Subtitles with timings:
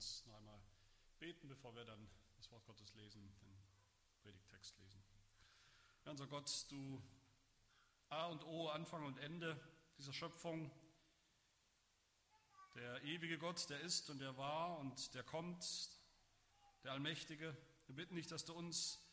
[0.00, 0.58] uns noch einmal
[1.18, 2.08] beten, bevor wir dann
[2.38, 3.54] das Wort Gottes lesen, den
[4.22, 5.04] Predigtext lesen.
[6.06, 7.02] Ja, unser Gott, du
[8.08, 9.60] A und O, Anfang und Ende
[9.98, 10.70] dieser Schöpfung,
[12.74, 15.90] der ewige Gott, der ist und der war und der kommt,
[16.82, 17.54] der Allmächtige.
[17.84, 19.06] Wir bitten dich, dass du uns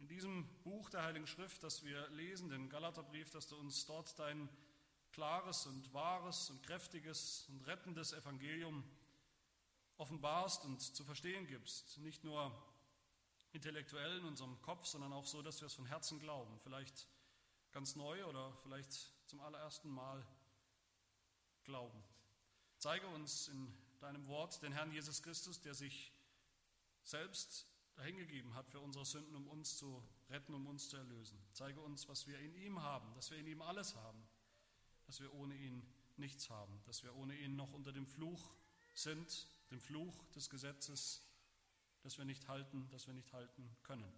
[0.00, 4.18] in diesem Buch der Heiligen Schrift, das wir lesen, den Galaterbrief, dass du uns dort
[4.18, 4.48] dein
[5.12, 8.82] klares und wahres und kräftiges und rettendes Evangelium
[10.00, 11.98] offenbarst und zu verstehen gibst.
[11.98, 12.50] Nicht nur
[13.52, 16.58] intellektuell in unserem Kopf, sondern auch so, dass wir es von Herzen glauben.
[16.60, 17.06] Vielleicht
[17.72, 20.26] ganz neu oder vielleicht zum allerersten Mal
[21.64, 22.02] glauben.
[22.78, 26.12] Zeige uns in deinem Wort den Herrn Jesus Christus, der sich
[27.02, 31.38] selbst dahingegeben hat für unsere Sünden, um uns zu retten, um uns zu erlösen.
[31.52, 34.26] Zeige uns, was wir in ihm haben, dass wir in ihm alles haben,
[35.06, 35.82] dass wir ohne ihn
[36.16, 38.50] nichts haben, dass wir ohne ihn noch unter dem Fluch
[38.94, 41.22] sind, dem Fluch des Gesetzes,
[42.02, 44.12] dass wir nicht halten, dass wir nicht halten können.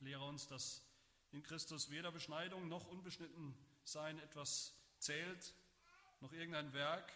[0.00, 0.82] Lehre uns, dass
[1.32, 5.54] in Christus weder Beschneidung noch unbeschnitten sein etwas zählt,
[6.20, 7.12] noch irgendein Werk,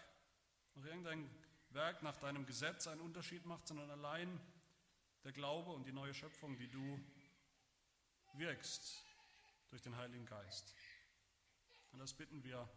[0.74, 1.28] noch irgendein
[1.70, 4.40] Werk nach deinem Gesetz einen Unterschied macht, sondern allein
[5.24, 7.00] der Glaube und die neue Schöpfung, die du
[8.34, 9.04] wirkst
[9.70, 10.74] durch den Heiligen Geist.
[11.92, 12.68] Und das bitten wir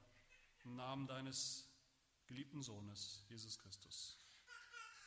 [0.64, 1.68] im Namen deines
[2.28, 4.25] geliebten Sohnes, Jesus Christus.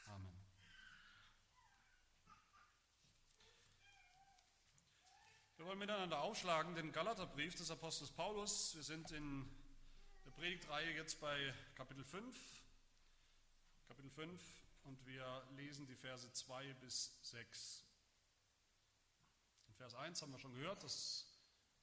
[0.08, 0.32] Amen.
[5.56, 8.74] Wir wollen miteinander aufschlagen den Galaterbrief des Apostels Paulus.
[8.74, 9.48] Wir sind in
[10.24, 12.36] der Predigtreihe jetzt bei Kapitel 5.
[13.86, 14.40] Kapitel 5
[14.84, 17.84] und wir lesen die Verse 2 bis 6.
[19.66, 21.26] In Vers 1 haben wir schon gehört, das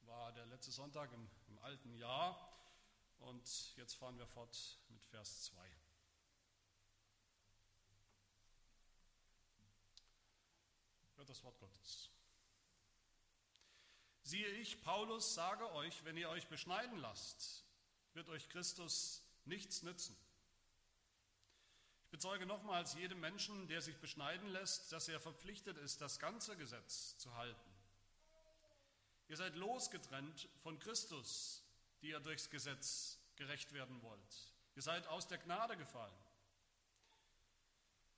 [0.01, 2.51] war der letzte Sonntag im, im alten Jahr.
[3.19, 5.84] Und jetzt fahren wir fort mit Vers 2.
[11.25, 12.11] Hört das Wort Gottes.
[14.21, 17.65] Siehe ich, Paulus, sage euch, wenn ihr euch beschneiden lasst,
[18.13, 20.15] wird euch Christus nichts nützen.
[22.03, 26.55] Ich bezeuge nochmals jedem Menschen, der sich beschneiden lässt, dass er verpflichtet ist, das ganze
[26.57, 27.73] Gesetz zu halten.
[29.27, 31.63] Ihr seid losgetrennt von Christus,
[32.03, 34.53] die ihr durchs Gesetz gerecht werden wollt.
[34.75, 36.13] Ihr seid aus der Gnade gefallen.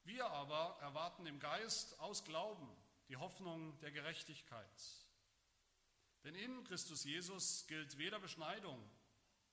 [0.03, 2.68] Wir aber erwarten im Geist aus Glauben
[3.09, 5.07] die Hoffnung der Gerechtigkeit.
[6.23, 8.81] Denn in Christus Jesus gilt weder Beschneidung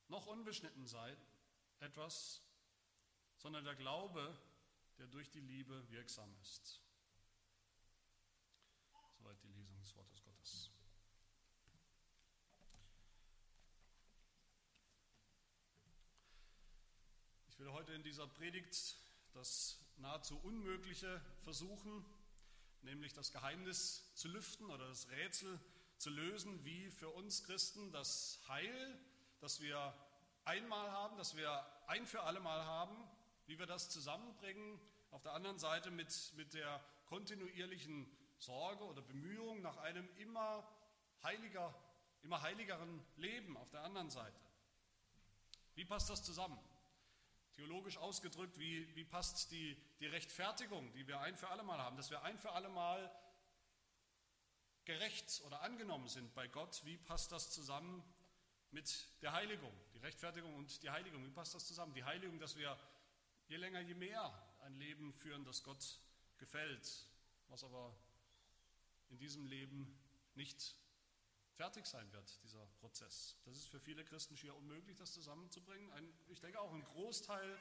[0.09, 1.17] noch Unbeschnittensein
[1.81, 2.43] etwas,
[3.37, 4.37] sondern der Glaube,
[4.99, 6.81] der durch die Liebe wirksam ist.
[9.19, 10.71] Soweit die Lesung des Wortes Gottes.
[17.49, 18.99] Ich will heute in dieser Predigt
[19.33, 22.05] das nahezu Unmögliche versuchen,
[22.85, 25.61] nämlich das Geheimnis zu lüften oder das Rätsel
[25.99, 28.99] zu lösen, wie für uns Christen das Heil,
[29.41, 29.95] das wir
[30.45, 32.97] einmal haben, das wir ein für alle Mal haben,
[33.47, 34.81] wie wir das zusammenbringen,
[35.11, 40.69] auf der anderen Seite mit, mit der kontinuierlichen Sorge oder Bemühung nach einem immer
[41.23, 41.75] heiliger,
[42.23, 44.41] immer heiligeren Leben auf der anderen Seite.
[45.75, 46.59] Wie passt das zusammen?
[47.57, 51.97] Theologisch ausgedrückt, wie, wie passt die, die Rechtfertigung, die wir ein für alle Mal haben,
[51.97, 53.11] dass wir ein für alle Mal
[54.85, 58.03] gerecht oder angenommen sind bei Gott, wie passt das zusammen
[58.71, 59.73] mit der Heiligung?
[59.95, 61.95] Die Rechtfertigung und die Heiligung, wie passt das zusammen?
[61.95, 62.77] Die Heiligung, dass wir
[63.47, 64.33] je länger, je mehr
[64.63, 65.99] ein Leben führen, das Gott
[66.39, 67.07] gefällt,
[67.49, 67.97] was aber
[69.11, 69.97] in diesem Leben
[70.35, 70.75] nicht
[71.55, 73.37] fertig sein wird, dieser Prozess.
[73.45, 75.91] Das ist für viele Christen schier unmöglich, das zusammenzubringen.
[75.93, 77.59] Ein, ich denke auch ein Großteil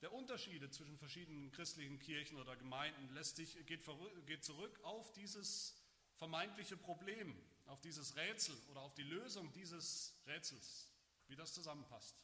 [0.00, 3.84] der Unterschiede zwischen verschiedenen christlichen Kirchen oder Gemeinden lässt sich, geht,
[4.26, 5.74] geht zurück auf dieses
[6.16, 10.92] vermeintliche Problem, auf dieses Rätsel oder auf die Lösung dieses Rätsels,
[11.26, 12.16] wie das zusammenpasst.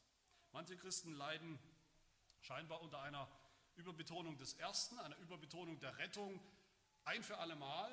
[0.53, 1.59] Manche Christen leiden
[2.41, 3.29] scheinbar unter einer
[3.77, 6.41] Überbetonung des Ersten, einer Überbetonung der Rettung
[7.05, 7.93] ein für alle Mal,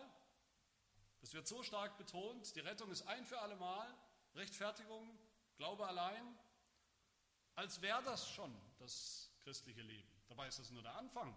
[1.22, 3.88] das wird so stark betont, die Rettung ist ein für alle Mal,
[4.36, 5.18] Rechtfertigung,
[5.58, 6.40] Glaube allein,
[7.56, 10.10] als wäre das schon das christliche Leben.
[10.28, 11.36] Dabei ist das nur der Anfang.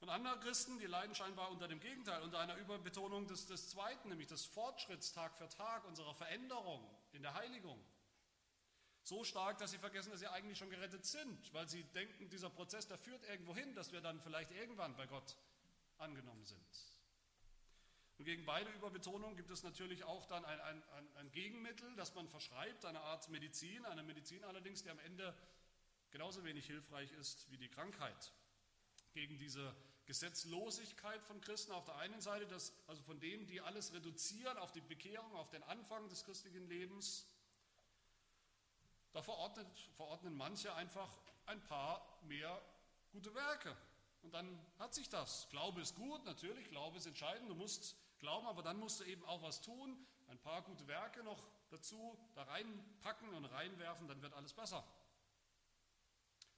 [0.00, 4.08] Und andere Christen, die leiden scheinbar unter dem Gegenteil, unter einer Überbetonung des, des Zweiten,
[4.08, 7.82] nämlich des Fortschritts Tag für Tag, unserer Veränderung in der Heiligung.
[9.02, 12.50] So stark, dass sie vergessen, dass sie eigentlich schon gerettet sind, weil sie denken, dieser
[12.50, 15.36] Prozess, der führt irgendwo hin, dass wir dann vielleicht irgendwann bei Gott
[15.98, 16.89] angenommen sind.
[18.20, 20.82] Und gegen beide Überbetonungen gibt es natürlich auch dann ein, ein,
[21.16, 25.34] ein Gegenmittel, das man verschreibt, eine Art Medizin, eine Medizin allerdings, die am Ende
[26.10, 28.34] genauso wenig hilfreich ist wie die Krankheit.
[29.14, 29.74] Gegen diese
[30.04, 34.70] Gesetzlosigkeit von Christen auf der einen Seite, das, also von denen, die alles reduzieren auf
[34.70, 37.26] die Bekehrung, auf den Anfang des christlichen Lebens,
[39.12, 39.66] da verordnet,
[39.96, 41.08] verordnen manche einfach
[41.46, 42.60] ein paar mehr
[43.12, 43.74] gute Werke.
[44.20, 45.48] Und dann hat sich das.
[45.48, 49.24] Glaube ist gut, natürlich, Glaube ist entscheidend, du musst glauben, aber dann musst du eben
[49.24, 49.96] auch was tun,
[50.28, 54.84] ein paar gute Werke noch dazu da reinpacken und reinwerfen, dann wird alles besser.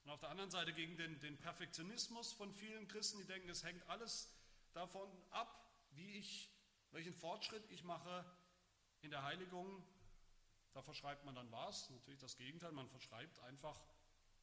[0.05, 3.63] Und auf der anderen Seite gegen den, den Perfektionismus von vielen Christen, die denken, es
[3.63, 4.35] hängt alles
[4.73, 6.51] davon ab, wie ich,
[6.91, 8.25] welchen Fortschritt ich mache
[9.03, 9.85] in der Heiligung.
[10.73, 11.91] Da verschreibt man dann was?
[11.91, 13.81] Natürlich das Gegenteil, man verschreibt einfach,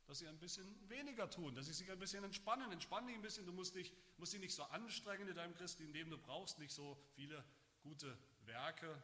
[0.09, 2.71] dass sie ein bisschen weniger tun, dass sie sich ein bisschen entspannen.
[2.71, 5.93] Entspann dich ein bisschen, du musst dich, musst dich nicht so anstrengen in deinem christlichen
[5.93, 7.45] Leben, du brauchst nicht so viele
[7.83, 8.99] gute Werke.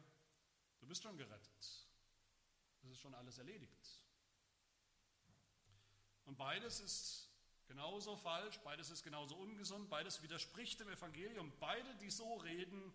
[0.80, 1.88] Du bist schon gerettet.
[2.82, 4.02] Das ist schon alles erledigt.
[6.26, 7.30] Und beides ist
[7.68, 11.54] genauso falsch, beides ist genauso ungesund, beides widerspricht dem Evangelium.
[11.60, 12.92] Beide, die so reden,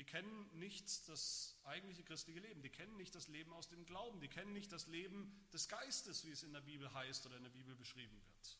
[0.00, 4.18] die kennen nicht das eigentliche christliche Leben, die kennen nicht das Leben aus dem Glauben,
[4.22, 7.42] die kennen nicht das Leben des Geistes, wie es in der Bibel heißt oder in
[7.42, 8.58] der Bibel beschrieben wird.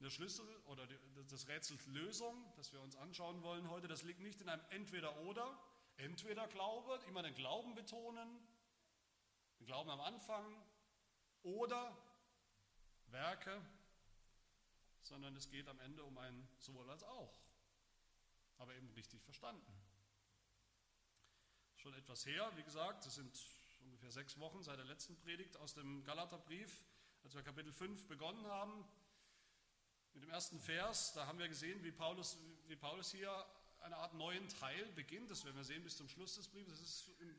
[0.00, 0.86] Der Schlüssel oder
[1.30, 5.58] das Rätsels Lösung, das wir uns anschauen wollen heute, das liegt nicht in einem Entweder-Oder.
[5.96, 8.28] Entweder Glaube, immer den Glauben betonen,
[9.58, 10.44] den Glauben am Anfang,
[11.44, 11.96] oder
[13.06, 13.58] Werke,
[15.02, 17.40] sondern es geht am Ende um ein sowohl als auch,
[18.58, 19.72] aber eben richtig verstanden.
[21.76, 23.38] Schon etwas her, wie gesagt, es sind
[23.80, 26.82] ungefähr sechs Wochen seit der letzten Predigt aus dem Galaterbrief,
[27.22, 28.84] als wir Kapitel 5 begonnen haben.
[30.12, 33.46] Mit dem ersten Vers, da haben wir gesehen, wie Paulus, wie Paulus hier
[33.80, 35.30] eine Art neuen Teil beginnt.
[35.30, 36.78] Das werden wir sehen bis zum Schluss des Briefes.
[36.78, 37.36] Das ist im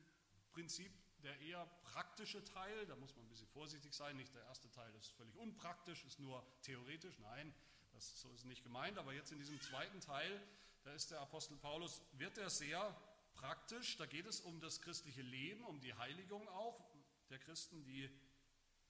[0.52, 0.92] Prinzip
[1.24, 4.94] der eher praktische Teil, da muss man ein bisschen vorsichtig sein, nicht der erste Teil
[4.96, 7.54] ist völlig unpraktisch, ist nur theoretisch, nein,
[7.92, 10.42] das, so ist nicht gemeint, aber jetzt in diesem zweiten Teil,
[10.84, 12.96] da ist der Apostel Paulus, wird er sehr
[13.34, 16.90] praktisch, da geht es um das christliche Leben, um die Heiligung auch
[17.30, 18.10] der Christen, die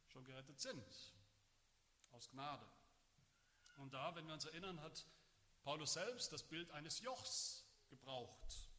[0.07, 0.83] schon gerettet sind,
[2.11, 2.65] aus Gnade.
[3.77, 5.05] Und da, wenn wir uns erinnern, hat
[5.63, 8.69] Paulus selbst das Bild eines Jochs gebraucht.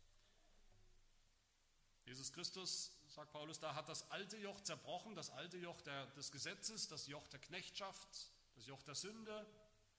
[2.05, 6.33] Jesus Christus sagt Paulus, da hat das alte Joch zerbrochen, das alte Joch der, des
[6.33, 9.47] Gesetzes, das Joch der Knechtschaft, das Joch der Sünde.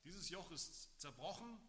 [0.03, 1.59] Dieses Joch ist zerbrochen.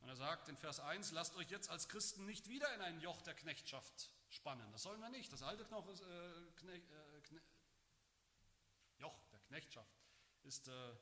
[0.00, 3.00] Und er sagt in Vers 1, lasst euch jetzt als Christen nicht wieder in ein
[3.00, 4.70] Joch der Knechtschaft spannen.
[4.72, 5.32] Das sollen wir nicht.
[5.32, 7.40] Das alte Knoch ist, äh, Kne, äh, Kne,
[8.98, 10.00] Joch der Knechtschaft
[10.44, 10.92] ist äh,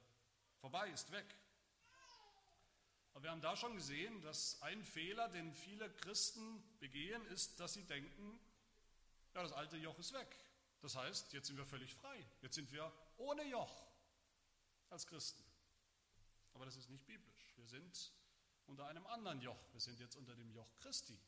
[0.60, 1.26] vorbei, ist weg.
[3.12, 7.74] Aber wir haben da schon gesehen, dass ein Fehler, den viele Christen begehen, ist, dass
[7.74, 8.38] sie denken,
[9.34, 10.36] ja, das alte Joch ist weg.
[10.80, 12.24] Das heißt, jetzt sind wir völlig frei.
[12.42, 13.86] Jetzt sind wir ohne Joch
[14.90, 15.42] als Christen.
[16.54, 17.54] Aber das ist nicht biblisch.
[17.56, 18.12] Wir sind
[18.68, 19.58] unter einem anderen Joch.
[19.72, 21.18] Wir sind jetzt unter dem Joch Christi.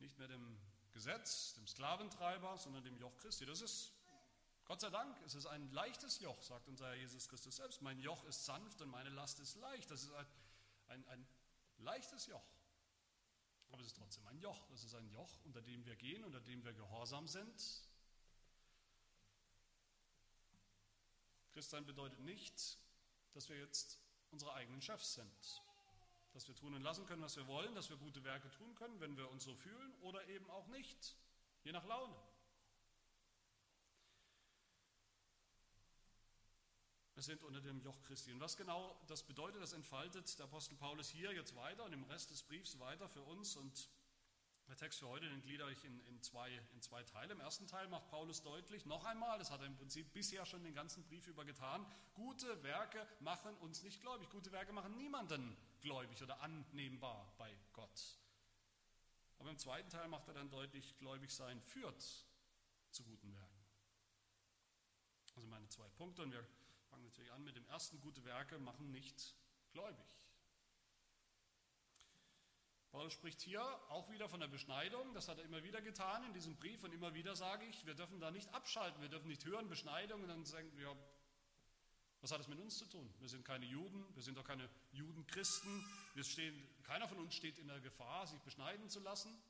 [0.00, 0.58] Nicht mehr dem
[0.92, 3.46] Gesetz, dem Sklaventreiber, sondern dem Joch Christi.
[3.46, 3.92] Das ist
[4.64, 7.82] Gott sei Dank, es ist ein leichtes Joch, sagt unser Herr Jesus Christus selbst.
[7.82, 9.90] Mein Joch ist sanft und meine Last ist leicht.
[9.90, 10.26] Das ist ein,
[10.88, 11.26] ein, ein
[11.78, 12.44] leichtes Joch.
[13.70, 14.70] Aber es ist trotzdem ein Joch.
[14.70, 17.86] Es ist ein Joch, unter dem wir gehen, unter dem wir gehorsam sind.
[21.52, 22.78] Christsein bedeutet nicht,
[23.34, 23.98] dass wir jetzt
[24.32, 25.62] unsere eigenen Chefs sind.
[26.32, 28.98] Dass wir tun und lassen können, was wir wollen, dass wir gute Werke tun können,
[29.00, 31.14] wenn wir uns so fühlen oder eben auch nicht.
[31.62, 32.16] Je nach Laune.
[37.14, 38.32] Wir sind unter dem Joch Christi.
[38.32, 42.02] Und was genau das bedeutet, das entfaltet der Apostel Paulus hier jetzt weiter und im
[42.04, 43.54] Rest des Briefs weiter für uns.
[43.54, 43.90] Und
[44.72, 47.34] der Text für heute, den gliedere ich in, in, zwei, in zwei Teile.
[47.34, 50.64] Im ersten Teil macht Paulus deutlich, noch einmal, das hat er im Prinzip bisher schon
[50.64, 54.30] den ganzen Brief über getan, gute Werke machen uns nicht gläubig.
[54.30, 58.18] Gute Werke machen niemanden gläubig oder annehmbar bei Gott.
[59.38, 62.02] Aber im zweiten Teil macht er dann deutlich, gläubig sein führt
[62.92, 63.66] zu guten Werken.
[65.36, 66.46] Also meine zwei Punkte und wir
[66.88, 69.36] fangen natürlich an mit dem ersten, gute Werke machen nicht
[69.72, 70.21] gläubig.
[72.92, 76.34] Paulus spricht hier auch wieder von der Beschneidung, das hat er immer wieder getan in
[76.34, 79.46] diesem Brief und immer wieder sage ich, wir dürfen da nicht abschalten, wir dürfen nicht
[79.46, 80.94] hören Beschneidung und dann sagen wir,
[82.20, 83.12] was hat das mit uns zu tun?
[83.18, 87.58] Wir sind keine Juden, wir sind auch keine Judenchristen, wir stehen, keiner von uns steht
[87.58, 89.42] in der Gefahr, sich beschneiden zu lassen.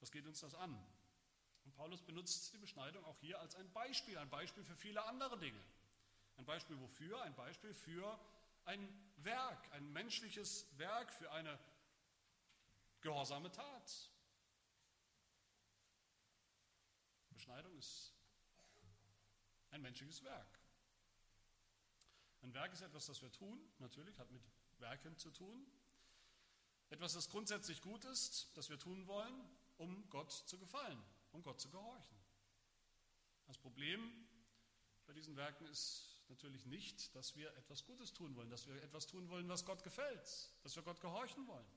[0.00, 0.76] Was geht uns das an?
[1.64, 5.38] Und Paulus benutzt die Beschneidung auch hier als ein Beispiel, ein Beispiel für viele andere
[5.38, 5.62] Dinge.
[6.38, 7.22] Ein Beispiel wofür?
[7.22, 8.18] Ein Beispiel für
[8.64, 11.56] ein Werk, ein menschliches Werk, für eine
[13.06, 14.10] gehorsame Tat.
[17.30, 18.12] Beschneidung ist
[19.70, 20.58] ein menschliches Werk.
[22.42, 24.42] Ein Werk ist etwas, das wir tun, natürlich, hat mit
[24.78, 25.66] Werken zu tun.
[26.90, 29.48] Etwas, das grundsätzlich gut ist, das wir tun wollen,
[29.78, 31.00] um Gott zu gefallen,
[31.32, 32.16] um Gott zu gehorchen.
[33.46, 34.26] Das Problem
[35.06, 39.06] bei diesen Werken ist natürlich nicht, dass wir etwas Gutes tun wollen, dass wir etwas
[39.06, 41.75] tun wollen, was Gott gefällt, dass wir Gott gehorchen wollen.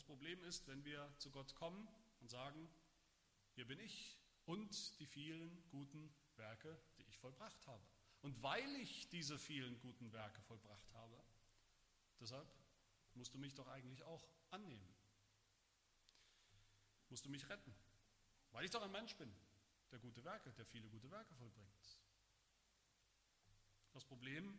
[0.00, 1.86] Das Problem ist, wenn wir zu Gott kommen
[2.20, 2.70] und sagen,
[3.54, 4.16] hier bin ich
[4.46, 7.84] und die vielen guten Werke, die ich vollbracht habe.
[8.22, 11.22] Und weil ich diese vielen guten Werke vollbracht habe,
[12.18, 12.50] deshalb
[13.12, 14.88] musst du mich doch eigentlich auch annehmen.
[17.10, 17.74] Musst du mich retten,
[18.52, 19.30] weil ich doch ein Mensch bin,
[19.90, 21.98] der gute Werke, der viele gute Werke vollbringt.
[23.92, 24.58] Das Problem,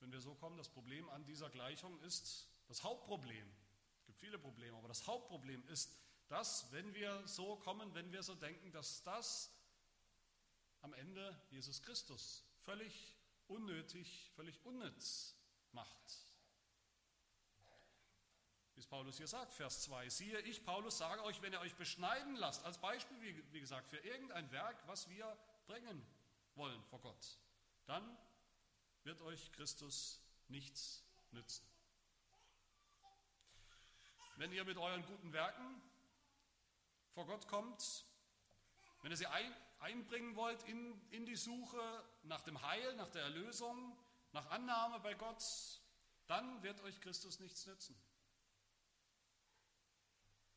[0.00, 3.48] wenn wir so kommen, das Problem an dieser Gleichung ist, das Hauptproblem,
[4.18, 5.96] viele Probleme, aber das Hauptproblem ist,
[6.28, 9.50] dass, wenn wir so kommen, wenn wir so denken, dass das
[10.82, 15.34] am Ende Jesus Christus völlig unnötig, völlig unnütz
[15.72, 16.28] macht.
[18.74, 21.74] Wie es Paulus hier sagt, Vers 2, siehe, ich, Paulus, sage euch, wenn ihr euch
[21.74, 26.06] beschneiden lasst, als Beispiel, wie, wie gesagt, für irgendein Werk, was wir bringen
[26.54, 27.38] wollen vor Gott,
[27.86, 28.16] dann
[29.02, 31.66] wird euch Christus nichts nützen.
[34.38, 35.82] Wenn ihr mit euren guten Werken
[37.10, 38.04] vor Gott kommt,
[39.02, 43.22] wenn ihr sie ein, einbringen wollt in, in die Suche nach dem Heil, nach der
[43.22, 43.98] Erlösung,
[44.30, 45.42] nach Annahme bei Gott,
[46.28, 48.00] dann wird euch Christus nichts nützen.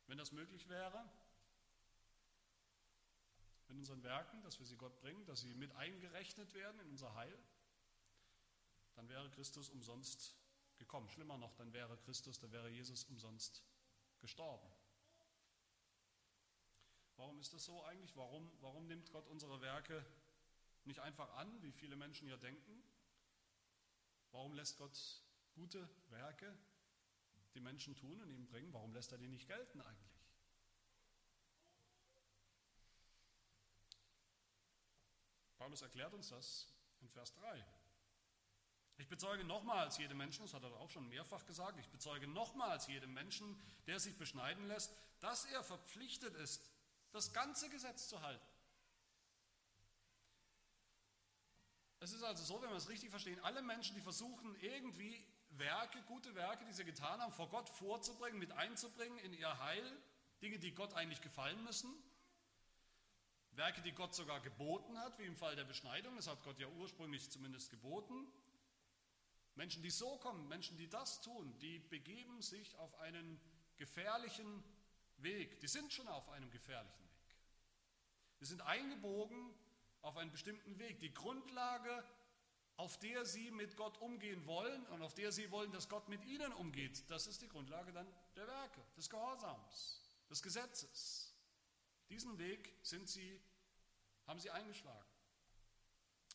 [0.06, 1.04] Wenn das möglich wäre,
[3.70, 7.16] in unseren Werken, dass wir sie Gott bringen, dass sie mit eingerechnet werden in unser
[7.16, 7.36] Heil,
[8.94, 10.36] dann wäre Christus umsonst
[10.78, 11.10] gekommen.
[11.10, 13.64] Schlimmer noch, dann wäre Christus, dann wäre Jesus umsonst
[14.22, 14.68] gestorben.
[17.18, 18.16] Warum ist das so eigentlich?
[18.16, 20.06] Warum, warum nimmt Gott unsere Werke
[20.86, 22.84] nicht einfach an, wie viele Menschen hier denken?
[24.32, 24.98] Warum lässt Gott
[25.54, 26.58] gute Werke,
[27.54, 30.12] die Menschen tun und ihm bringen, warum lässt er die nicht gelten eigentlich?
[35.58, 37.64] Paulus erklärt uns das in Vers 3.
[39.02, 42.86] Ich bezeuge nochmals jedem Menschen, das hat er auch schon mehrfach gesagt, ich bezeuge nochmals
[42.86, 46.62] jedem Menschen, der sich beschneiden lässt, dass er verpflichtet ist,
[47.12, 48.46] das ganze Gesetz zu halten.
[52.00, 56.00] Es ist also so, wenn wir es richtig verstehen, alle Menschen, die versuchen irgendwie Werke,
[56.04, 59.98] gute Werke, die sie getan haben, vor Gott vorzubringen, mit einzubringen in ihr Heil,
[60.44, 61.92] Dinge, die Gott eigentlich gefallen müssen,
[63.54, 66.68] Werke, die Gott sogar geboten hat, wie im Fall der Beschneidung, das hat Gott ja
[66.68, 68.32] ursprünglich zumindest geboten.
[69.62, 73.40] Menschen, die so kommen, Menschen, die das tun, die begeben sich auf einen
[73.78, 74.64] gefährlichen
[75.18, 75.60] Weg.
[75.60, 77.36] Die sind schon auf einem gefährlichen Weg.
[78.40, 79.54] Die sind eingebogen
[80.02, 81.00] auf einen bestimmten Weg.
[81.00, 82.04] Die Grundlage,
[82.78, 86.26] auf der sie mit Gott umgehen wollen und auf der sie wollen, dass Gott mit
[86.26, 91.36] ihnen umgeht, das ist die Grundlage dann der Werke, des Gehorsams, des Gesetzes.
[92.10, 93.40] Diesen Weg sind sie,
[94.26, 95.08] haben sie eingeschlagen.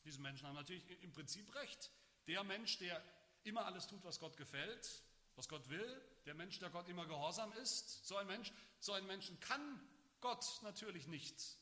[0.05, 1.91] Diese Menschen haben natürlich im Prinzip recht.
[2.29, 3.03] Der Mensch, der
[3.47, 5.03] immer alles tut, was Gott gefällt,
[5.37, 9.07] was Gott will, der Mensch, der Gott immer gehorsam ist, so ein Mensch, so ein
[9.07, 9.81] Menschen kann
[10.21, 11.59] Gott natürlich nicht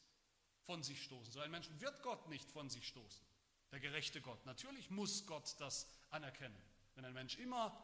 [0.62, 1.32] von sich stoßen.
[1.32, 3.24] So ein Menschen wird Gott nicht von sich stoßen.
[3.72, 4.44] Der gerechte Gott.
[4.46, 6.56] Natürlich muss Gott das anerkennen.
[6.94, 7.76] Wenn ein Mensch immer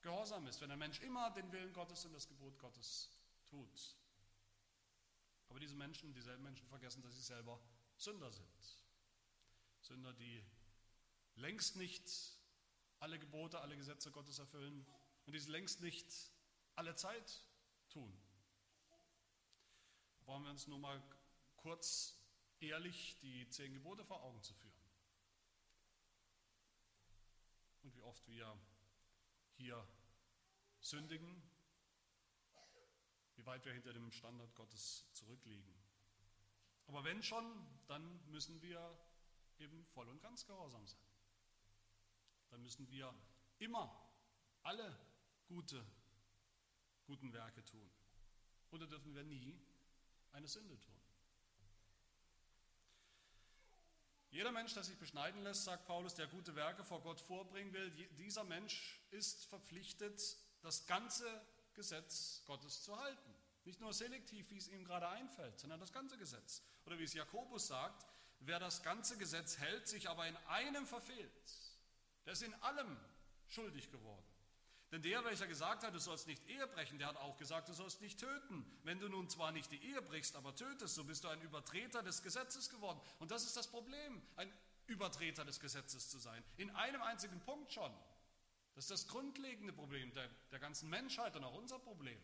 [0.00, 3.10] gehorsam ist, wenn ein Mensch immer den Willen Gottes und das Gebot Gottes
[3.48, 3.96] tut.
[5.48, 7.60] Aber diese Menschen, dieselben Menschen vergessen, dass sie selber
[7.96, 8.78] Sünder sind.
[9.80, 10.44] Sünder, die
[11.36, 12.10] längst nicht
[13.04, 14.86] alle Gebote, alle Gesetze Gottes erfüllen
[15.26, 16.06] und die es längst nicht
[16.74, 17.46] alle Zeit
[17.90, 18.12] tun.
[20.24, 21.02] Wollen wir uns nur mal
[21.56, 22.18] kurz
[22.60, 24.74] ehrlich die zehn Gebote vor Augen zu führen.
[27.82, 28.58] Und wie oft wir
[29.56, 29.86] hier
[30.80, 31.42] sündigen
[33.36, 35.74] wie weit wir hinter dem Standard Gottes zurückliegen.
[36.86, 37.44] Aber wenn schon,
[37.86, 38.98] dann müssen wir
[39.58, 41.03] eben voll und ganz gehorsam sein.
[42.54, 43.12] Dann müssen wir
[43.58, 43.92] immer
[44.62, 44.96] alle
[45.48, 45.84] gute,
[47.04, 47.90] guten Werke tun.
[48.70, 49.60] Oder dürfen wir nie
[50.30, 50.94] eine Sünde tun.
[54.30, 57.90] Jeder Mensch, der sich beschneiden lässt, sagt Paulus, der gute Werke vor Gott vorbringen will,
[58.18, 61.26] dieser Mensch ist verpflichtet, das ganze
[61.74, 63.34] Gesetz Gottes zu halten.
[63.64, 66.62] Nicht nur selektiv, wie es ihm gerade einfällt, sondern das ganze Gesetz.
[66.86, 68.06] Oder wie es Jakobus sagt,
[68.38, 71.63] wer das ganze Gesetz hält, sich aber in einem verfehlt,
[72.24, 72.96] der ist in allem
[73.48, 74.24] schuldig geworden.
[74.92, 77.72] Denn der, welcher gesagt hat, du sollst nicht Ehe brechen, der hat auch gesagt, du
[77.72, 78.64] sollst nicht töten.
[78.84, 82.02] Wenn du nun zwar nicht die Ehe brichst, aber tötest, so bist du ein Übertreter
[82.02, 83.00] des Gesetzes geworden.
[83.18, 84.52] Und das ist das Problem, ein
[84.86, 86.44] Übertreter des Gesetzes zu sein.
[86.58, 87.92] In einem einzigen Punkt schon.
[88.74, 92.20] Das ist das grundlegende Problem der, der ganzen Menschheit und auch unser Problem.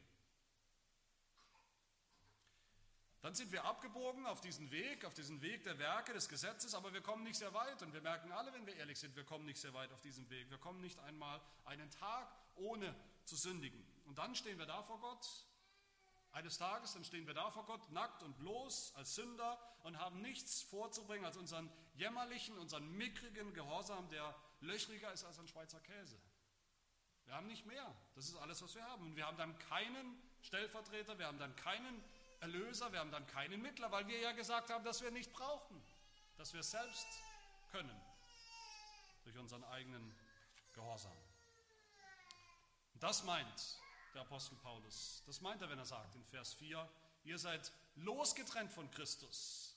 [3.22, 6.92] Dann sind wir abgebogen auf diesen Weg, auf diesen Weg der Werke des Gesetzes, aber
[6.94, 7.82] wir kommen nicht sehr weit.
[7.82, 10.28] Und wir merken alle, wenn wir ehrlich sind, wir kommen nicht sehr weit auf diesem
[10.30, 10.48] Weg.
[10.48, 12.94] Wir kommen nicht einmal einen Tag ohne
[13.26, 13.84] zu sündigen.
[14.06, 15.26] Und dann stehen wir da vor Gott.
[16.32, 20.22] Eines Tages, dann stehen wir da vor Gott, nackt und bloß als Sünder und haben
[20.22, 26.16] nichts vorzubringen als unseren jämmerlichen, unseren mickrigen Gehorsam, der löchriger ist als ein Schweizer Käse.
[27.24, 27.94] Wir haben nicht mehr.
[28.14, 29.06] Das ist alles, was wir haben.
[29.06, 32.02] Und wir haben dann keinen Stellvertreter, wir haben dann keinen
[32.40, 35.82] Erlöser, wir haben dann keinen Mittler, weil wir ja gesagt haben, dass wir nicht brauchen,
[36.36, 37.06] dass wir es selbst
[37.70, 38.00] können
[39.24, 40.14] durch unseren eigenen
[40.72, 41.16] Gehorsam.
[42.94, 43.78] Und das meint
[44.14, 45.22] der Apostel Paulus.
[45.26, 46.88] Das meint er, wenn er sagt in Vers 4,
[47.24, 49.76] ihr seid losgetrennt von Christus,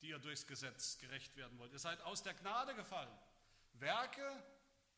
[0.00, 1.72] die ihr durchs Gesetz gerecht werden wollt.
[1.72, 3.16] Ihr seid aus der Gnade gefallen.
[3.74, 4.42] Werke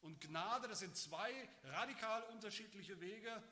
[0.01, 3.43] und Gnade, das sind zwei radikal unterschiedliche Wege,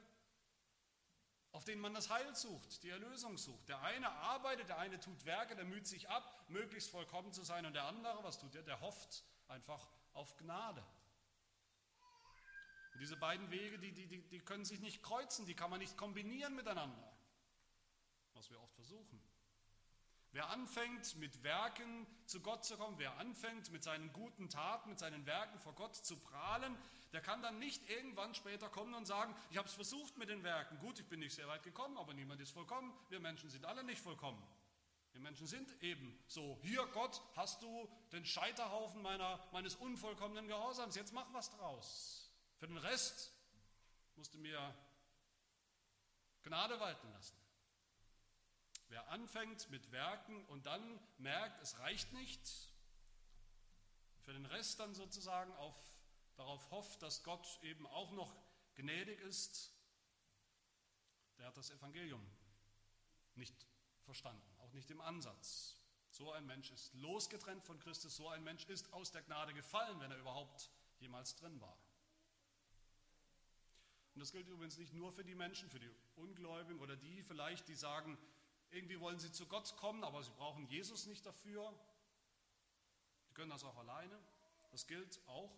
[1.52, 3.68] auf denen man das Heil sucht, die Erlösung sucht.
[3.68, 7.66] Der eine arbeitet, der eine tut Werke, der müht sich ab, möglichst vollkommen zu sein.
[7.66, 8.62] Und der andere, was tut er?
[8.62, 10.82] Der hofft einfach auf Gnade.
[12.94, 15.96] Und diese beiden Wege, die, die, die können sich nicht kreuzen, die kann man nicht
[15.96, 17.12] kombinieren miteinander,
[18.32, 19.22] was wir oft versuchen.
[20.32, 24.98] Wer anfängt, mit Werken zu Gott zu kommen, wer anfängt, mit seinen guten Taten, mit
[24.98, 26.74] seinen Werken vor Gott zu prahlen,
[27.12, 30.42] der kann dann nicht irgendwann später kommen und sagen, ich habe es versucht mit den
[30.42, 30.78] Werken.
[30.78, 32.92] Gut, ich bin nicht sehr weit gekommen, aber niemand ist vollkommen.
[33.10, 34.42] Wir Menschen sind alle nicht vollkommen.
[35.12, 36.58] Wir Menschen sind eben so.
[36.62, 40.94] Hier, Gott, hast du den Scheiterhaufen meiner, meines unvollkommenen Gehorsams.
[40.94, 42.30] Jetzt mach was draus.
[42.56, 43.30] Für den Rest
[44.16, 44.74] musst du mir
[46.44, 47.36] Gnade walten lassen.
[48.88, 52.40] Wer anfängt mit Werken und dann merkt, es reicht nicht,
[54.20, 55.74] für den Rest dann sozusagen auf,
[56.36, 58.34] darauf hofft, dass Gott eben auch noch
[58.74, 59.72] gnädig ist,
[61.38, 62.24] der hat das Evangelium
[63.34, 63.66] nicht
[64.04, 65.76] verstanden, auch nicht im Ansatz.
[66.10, 69.98] So ein Mensch ist losgetrennt von Christus, so ein Mensch ist aus der Gnade gefallen,
[70.00, 71.76] wenn er überhaupt jemals drin war.
[74.14, 77.66] Und das gilt übrigens nicht nur für die Menschen, für die Ungläubigen oder die vielleicht,
[77.68, 78.18] die sagen,
[78.70, 81.74] irgendwie wollen sie zu Gott kommen, aber sie brauchen Jesus nicht dafür.
[83.28, 84.18] Die können das auch alleine.
[84.70, 85.54] Das gilt auch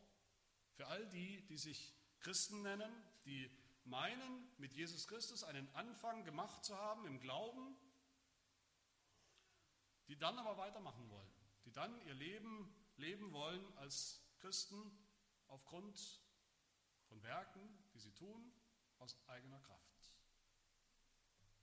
[0.75, 2.93] für all die, die sich Christen nennen,
[3.25, 3.51] die
[3.85, 7.77] meinen, mit Jesus Christus einen Anfang gemacht zu haben im Glauben,
[10.09, 11.31] die dann aber weitermachen wollen,
[11.65, 14.91] die dann ihr Leben leben wollen als Christen
[15.49, 16.21] aufgrund
[17.09, 17.61] von Werken,
[17.93, 18.53] die sie tun,
[18.99, 20.13] aus eigener Kraft.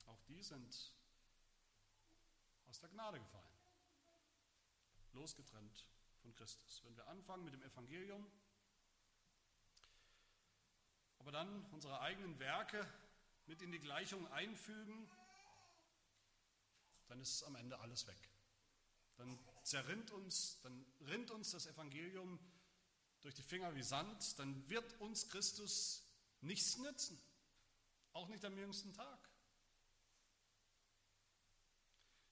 [0.07, 0.93] Auch die sind
[2.67, 3.47] aus der Gnade gefallen.
[5.13, 5.85] Losgetrennt
[6.21, 6.83] von Christus.
[6.83, 8.29] Wenn wir anfangen mit dem Evangelium,
[11.21, 12.83] aber dann unsere eigenen Werke
[13.45, 15.07] mit in die Gleichung einfügen,
[17.09, 18.17] dann ist am Ende alles weg.
[19.17, 22.39] Dann zerrinnt uns, dann rinnt uns das Evangelium
[23.19, 27.21] durch die Finger wie Sand, dann wird uns Christus nichts nützen,
[28.13, 29.29] auch nicht am jüngsten Tag.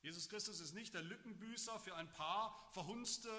[0.01, 3.29] Jesus Christus ist nicht der Lückenbüßer für ein paar verhunzte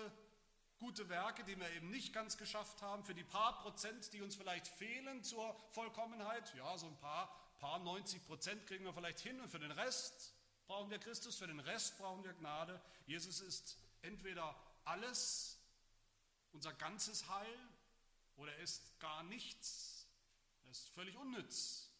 [0.80, 4.34] gute Werke, die wir eben nicht ganz geschafft haben, für die paar Prozent, die uns
[4.34, 6.52] vielleicht fehlen zur Vollkommenheit.
[6.54, 10.34] Ja, so ein paar, paar 90 Prozent kriegen wir vielleicht hin und für den Rest
[10.66, 12.80] brauchen wir Christus, für den Rest brauchen wir Gnade.
[13.06, 15.60] Jesus ist entweder alles,
[16.52, 17.68] unser ganzes Heil,
[18.36, 20.08] oder er ist gar nichts.
[20.64, 21.90] Er ist völlig unnütz.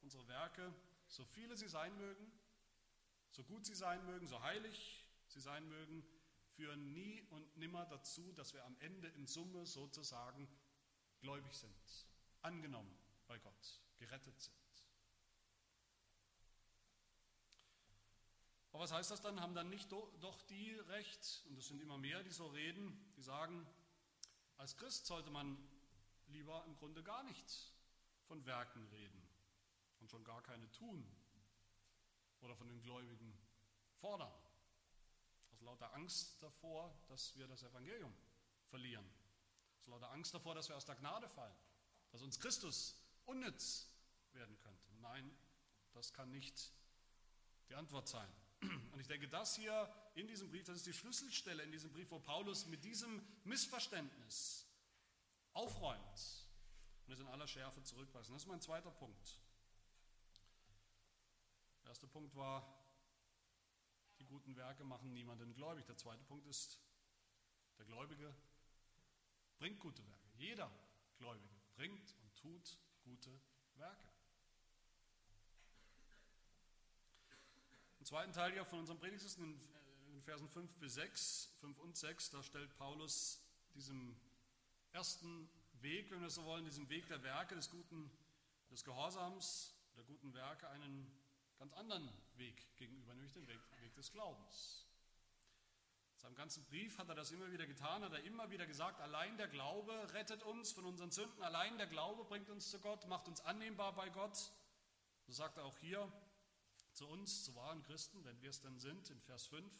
[0.00, 0.72] Unsere Werke
[1.08, 2.30] so viele sie sein mögen,
[3.32, 6.04] so gut sie sein mögen, so heilig sie sein mögen,
[6.60, 10.46] führen nie und nimmer dazu, dass wir am Ende in Summe sozusagen
[11.22, 12.06] gläubig sind,
[12.42, 12.94] angenommen
[13.26, 14.54] bei Gott, gerettet sind.
[18.72, 19.40] Aber was heißt das dann?
[19.40, 23.22] Haben dann nicht doch die Recht, und es sind immer mehr, die so reden, die
[23.22, 23.66] sagen,
[24.58, 25.56] als Christ sollte man
[26.26, 27.72] lieber im Grunde gar nicht
[28.26, 29.26] von Werken reden
[29.98, 31.10] und schon gar keine tun
[32.42, 33.34] oder von den Gläubigen
[33.96, 34.49] fordern.
[35.70, 38.12] Lauter Angst davor, dass wir das Evangelium
[38.70, 39.08] verlieren.
[39.78, 41.54] Aus lauter Angst davor, dass wir aus der Gnade fallen.
[42.10, 43.86] Dass uns Christus unnütz
[44.32, 44.90] werden könnte.
[45.00, 45.30] Nein,
[45.92, 46.72] das kann nicht
[47.68, 48.28] die Antwort sein.
[48.90, 52.10] Und ich denke, das hier in diesem Brief, das ist die Schlüsselstelle in diesem Brief,
[52.10, 54.66] wo Paulus mit diesem Missverständnis
[55.52, 56.48] aufräumt
[57.06, 58.28] und es in aller Schärfe zurückweist.
[58.28, 59.38] Das ist mein zweiter Punkt.
[61.84, 62.79] Der erste Punkt war,
[64.30, 65.84] guten Werke machen niemanden gläubig.
[65.86, 66.78] Der zweite Punkt ist,
[67.78, 68.32] der Gläubige
[69.58, 70.28] bringt gute Werke.
[70.36, 70.70] Jeder
[71.18, 73.40] Gläubige bringt und tut gute
[73.74, 74.08] Werke.
[77.98, 79.60] Im zweiten Teil hier von unserem Predigt in,
[80.12, 83.42] in Versen 5 bis 6, 5 und 6, da stellt Paulus
[83.74, 84.16] diesem
[84.92, 88.10] ersten Weg, wenn wir so wollen, diesem Weg der Werke, des guten,
[88.70, 91.19] des Gehorsams, der guten Werke, einen
[91.60, 94.86] ganz anderen Weg gegenüber, nämlich den Weg, Weg des Glaubens.
[96.14, 98.98] In seinem ganzen Brief hat er das immer wieder getan, hat er immer wieder gesagt,
[99.02, 103.06] allein der Glaube rettet uns von unseren Sünden, allein der Glaube bringt uns zu Gott,
[103.08, 104.36] macht uns annehmbar bei Gott.
[105.26, 106.10] So sagt er auch hier
[106.94, 109.70] zu uns, zu wahren Christen, wenn wir es denn sind, in Vers 5.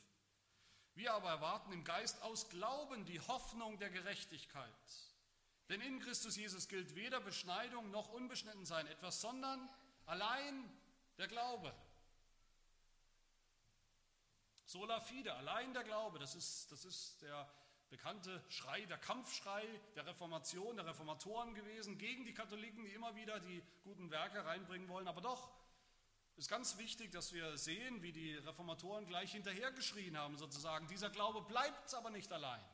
[0.93, 4.71] Wir aber erwarten im Geist aus Glauben die Hoffnung der Gerechtigkeit.
[5.71, 9.67] Denn in Christus Jesus gilt weder Beschneidung noch Unbeschnittensein etwas, sondern
[10.05, 10.71] allein
[11.21, 11.75] der Glaube.
[14.65, 17.47] Sola fide, allein der Glaube, das ist, das ist der
[17.91, 23.39] bekannte Schrei, der Kampfschrei der Reformation, der Reformatoren gewesen, gegen die Katholiken, die immer wieder
[23.41, 25.09] die guten Werke reinbringen wollen.
[25.09, 25.51] Aber doch
[26.37, 31.43] ist ganz wichtig, dass wir sehen, wie die Reformatoren gleich hinterhergeschrien haben, sozusagen, dieser Glaube
[31.43, 32.65] bleibt aber nicht allein,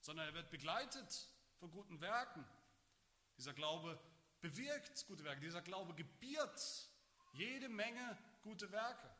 [0.00, 2.48] sondern er wird begleitet von guten Werken.
[3.36, 4.00] Dieser Glaube
[4.40, 6.88] bewirkt gute Werke, dieser Glaube gebiert
[7.32, 9.10] jede Menge gute Werke.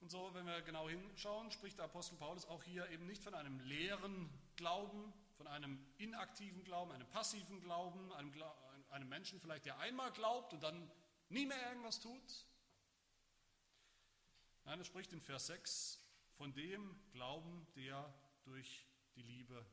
[0.00, 3.34] Und so, wenn wir genau hinschauen, spricht der Apostel Paulus auch hier eben nicht von
[3.34, 8.32] einem leeren Glauben, von einem inaktiven Glauben, einem passiven Glauben, einem,
[8.90, 10.90] einem Menschen vielleicht, der einmal glaubt und dann
[11.28, 12.46] nie mehr irgendwas tut.
[14.64, 16.00] Nein, er spricht in Vers 6
[16.36, 19.64] von dem Glauben, der durch die Liebe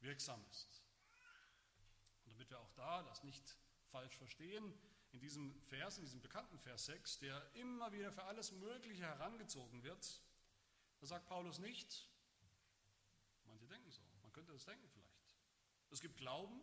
[0.00, 0.82] wirksam ist.
[2.50, 3.56] Wir auch da das nicht
[3.90, 4.74] falsch verstehen,
[5.12, 9.82] in diesem Vers, in diesem bekannten Vers 6, der immer wieder für alles Mögliche herangezogen
[9.82, 10.20] wird,
[11.00, 12.08] da sagt Paulus nicht,
[13.44, 15.36] manche denken so, man könnte das denken vielleicht.
[15.90, 16.60] Es gibt Glauben,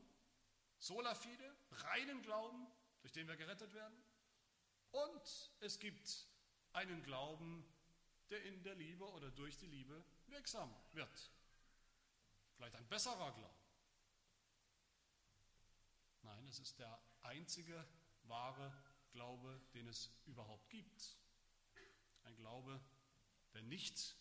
[0.80, 2.68] sola fide, reinen Glauben,
[3.02, 3.96] durch den wir gerettet werden,
[4.92, 6.28] und es gibt
[6.74, 7.64] einen Glauben,
[8.30, 11.32] der in der Liebe oder durch die Liebe wirksam wird.
[12.56, 13.59] Vielleicht ein besserer Glaube.
[16.30, 17.88] Nein, es ist der einzige
[18.24, 18.72] wahre
[19.14, 21.18] Glaube, den es überhaupt gibt.
[22.24, 22.80] Ein Glaube,
[23.54, 24.16] der nicht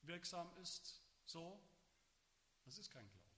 [0.00, 1.62] wirksam ist, so,
[2.64, 3.30] das ist kein Glaube.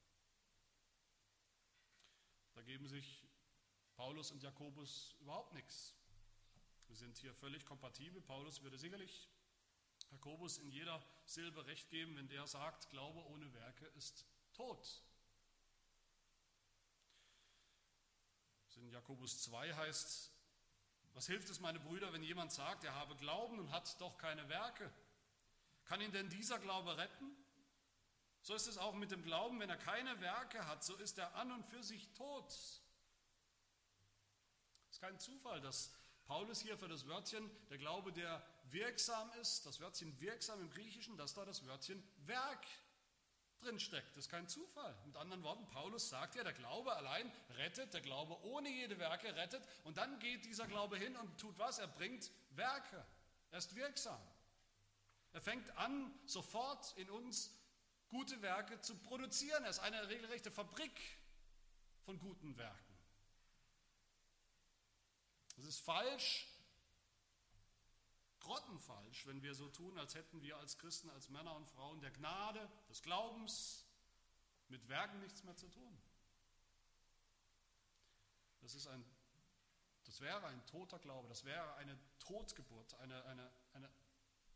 [2.55, 3.27] Da geben sich
[3.97, 5.97] Paulus und Jakobus überhaupt nichts.
[6.87, 8.23] Wir sind hier völlig kompatibel.
[8.23, 9.29] Paulus würde sicherlich
[10.13, 15.03] Jakobus in jeder Silbe recht geben, wenn der sagt, Glaube ohne Werke ist tot.
[18.77, 20.31] In Jakobus 2 heißt,
[21.15, 24.49] was hilft es, meine Brüder, wenn jemand sagt, er habe Glauben und hat doch keine
[24.49, 24.91] Werke?
[25.85, 27.37] Kann ihn denn dieser Glaube retten?
[28.41, 31.35] So ist es auch mit dem Glauben, wenn er keine Werke hat, so ist er
[31.35, 32.49] an und für sich tot.
[32.49, 32.81] Es
[34.91, 35.93] ist kein Zufall, dass
[36.27, 41.17] Paulus hier für das Wörtchen, der Glaube, der wirksam ist, das Wörtchen wirksam im Griechischen,
[41.17, 42.67] dass da das Wörtchen Werk
[43.63, 44.11] drin steckt.
[44.17, 44.95] Das ist kein Zufall.
[45.07, 49.35] Mit anderen Worten, Paulus sagt ja, der Glaube allein rettet, der Glaube ohne jede Werke
[49.35, 49.67] rettet.
[49.85, 51.79] Und dann geht dieser Glaube hin und tut was?
[51.79, 53.05] Er bringt Werke.
[53.51, 54.21] Er ist wirksam.
[55.33, 57.51] Er fängt an, sofort in uns
[58.09, 59.65] gute Werke zu produzieren.
[59.65, 61.01] Er ist eine regelrechte Fabrik
[62.05, 62.99] von guten Werken.
[65.57, 66.49] Es ist falsch,
[68.43, 72.11] grottenfalsch, wenn wir so tun, als hätten wir als Christen, als Männer und Frauen der
[72.11, 73.87] Gnade, des Glaubens
[74.69, 76.03] mit Werken nichts mehr zu tun.
[78.61, 79.05] Das, ist ein,
[80.05, 83.91] das wäre ein toter Glaube, das wäre eine Totgeburt, eine, eine, eine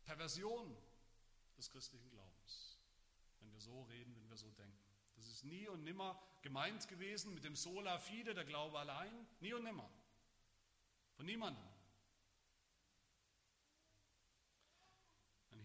[0.03, 0.75] Perversion
[1.57, 2.79] des christlichen Glaubens,
[3.39, 4.77] wenn wir so reden, wenn wir so denken.
[5.15, 9.53] Das ist nie und nimmer gemeint gewesen mit dem Sola Fide, der Glaube allein, nie
[9.53, 9.89] und nimmer.
[11.15, 11.76] Von niemandem.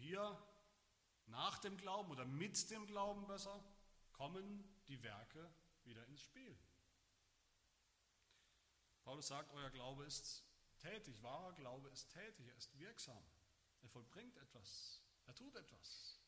[0.03, 0.39] Hier
[1.27, 3.63] nach dem Glauben oder mit dem Glauben besser
[4.13, 5.51] kommen die Werke
[5.85, 6.57] wieder ins Spiel.
[9.03, 10.45] Paulus sagt, euer Glaube ist
[10.79, 13.23] tätig, wahrer Glaube ist tätig, er ist wirksam,
[13.83, 16.21] er vollbringt etwas, er tut etwas.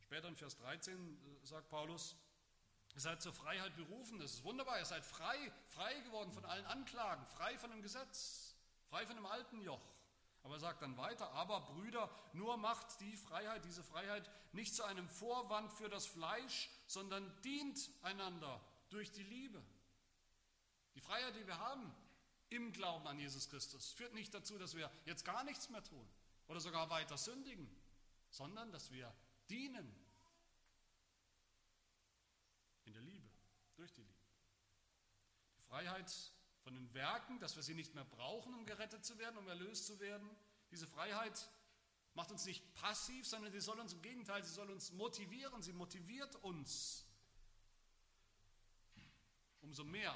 [0.00, 0.94] Später in Vers 13
[1.42, 2.16] äh, sagt Paulus,
[2.94, 6.66] ihr seid zur Freiheit berufen, das ist wunderbar, ihr seid frei, frei geworden von allen
[6.66, 8.54] Anklagen, frei von dem Gesetz,
[8.88, 9.82] frei von dem alten Joch.
[10.46, 14.84] Aber er sagt dann weiter, aber Brüder, nur macht die Freiheit, diese Freiheit nicht zu
[14.84, 19.60] einem Vorwand für das Fleisch, sondern dient einander durch die Liebe.
[20.94, 21.92] Die Freiheit, die wir haben
[22.50, 26.08] im Glauben an Jesus Christus, führt nicht dazu, dass wir jetzt gar nichts mehr tun
[26.46, 27.68] oder sogar weiter sündigen,
[28.30, 29.12] sondern dass wir
[29.50, 29.92] dienen
[32.84, 33.28] in der Liebe,
[33.74, 34.14] durch die Liebe.
[35.58, 36.35] Die Freiheit
[36.66, 39.86] von den Werken, dass wir sie nicht mehr brauchen, um gerettet zu werden, um erlöst
[39.86, 40.28] zu werden.
[40.72, 41.48] Diese Freiheit
[42.14, 45.72] macht uns nicht passiv, sondern sie soll uns im Gegenteil, sie soll uns motivieren, sie
[45.72, 47.06] motiviert uns,
[49.60, 50.12] umso mehr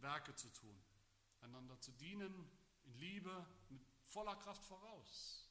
[0.00, 0.78] Werke zu tun,
[1.40, 2.50] einander zu dienen,
[2.84, 5.48] in Liebe, mit voller Kraft voraus.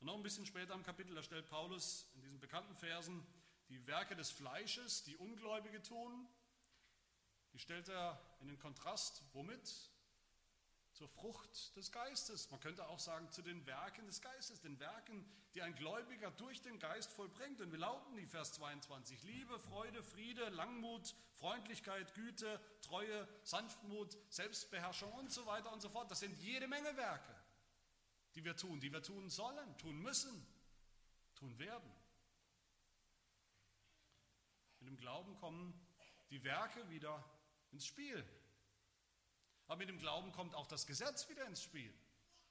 [0.00, 3.26] Und noch ein bisschen später im Kapitel, da stellt Paulus in diesen bekannten Versen
[3.70, 6.28] die Werke des Fleisches, die Ungläubige tun,
[7.52, 9.90] die stellt er in den Kontrast, womit?
[10.92, 12.50] Zur Frucht des Geistes.
[12.50, 16.60] Man könnte auch sagen, zu den Werken des Geistes, den Werken, die ein Gläubiger durch
[16.60, 17.60] den Geist vollbringt.
[17.60, 25.12] Und wir lauten die, Vers 22, Liebe, Freude, Friede, Langmut, Freundlichkeit, Güte, Treue, Sanftmut, Selbstbeherrschung
[25.14, 26.10] und so weiter und so fort.
[26.10, 27.34] Das sind jede Menge Werke,
[28.34, 30.46] die wir tun, die wir tun sollen, tun müssen,
[31.34, 31.90] tun werden.
[34.78, 35.74] Mit dem Glauben kommen
[36.30, 37.22] die Werke wieder
[37.72, 38.24] ins Spiel.
[39.66, 41.92] Aber mit dem Glauben kommt auch das Gesetz wieder ins Spiel.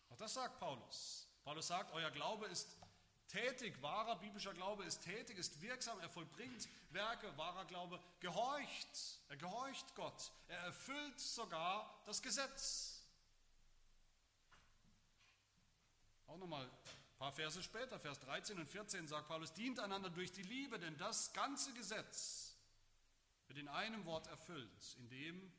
[0.10, 1.28] Auch das sagt Paulus.
[1.44, 2.78] Paulus sagt, euer Glaube ist
[3.28, 9.38] tätig, wahrer biblischer Glaube ist tätig, ist wirksam, er vollbringt Werke, wahrer Glaube gehorcht, er
[9.38, 13.02] gehorcht Gott, er erfüllt sogar das Gesetz.
[16.28, 20.32] Auch nochmal ein paar Verse später, Vers 13 und 14 sagt Paulus, dient einander durch
[20.32, 22.51] die Liebe, denn das ganze Gesetz
[23.52, 25.52] wird in einem Wort erfüllt, in dem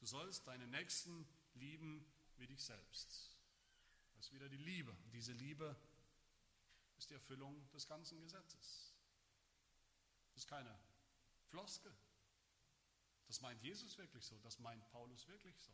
[0.00, 2.04] du sollst deinen Nächsten lieben
[2.36, 3.38] wie dich selbst.
[4.14, 4.94] Das ist wieder die Liebe.
[5.14, 5.74] diese Liebe
[6.98, 8.92] ist die Erfüllung des ganzen Gesetzes.
[10.34, 10.78] Das ist keine
[11.46, 11.90] Floskel.
[13.28, 15.72] Das meint Jesus wirklich so, das meint Paulus wirklich so.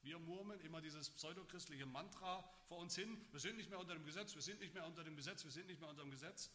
[0.00, 4.06] Wir murmeln immer dieses pseudochristliche Mantra vor uns hin, wir sind nicht mehr unter dem
[4.06, 6.50] Gesetz, wir sind nicht mehr unter dem Gesetz, wir sind nicht mehr unter dem Gesetz.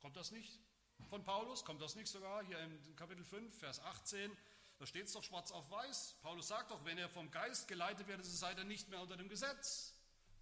[0.00, 0.58] Kommt das nicht?
[1.08, 4.36] Von Paulus, kommt das nicht sogar hier im Kapitel 5, Vers 18,
[4.78, 6.16] da steht es doch schwarz auf weiß.
[6.22, 9.28] Paulus sagt doch, wenn er vom Geist geleitet wird, seid ihr nicht mehr unter dem
[9.28, 9.92] Gesetz.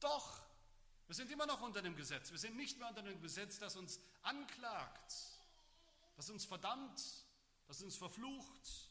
[0.00, 0.40] Doch,
[1.06, 2.30] wir sind immer noch unter dem Gesetz.
[2.30, 5.14] Wir sind nicht mehr unter dem Gesetz, das uns anklagt,
[6.16, 7.02] das uns verdammt,
[7.66, 8.90] das uns verflucht.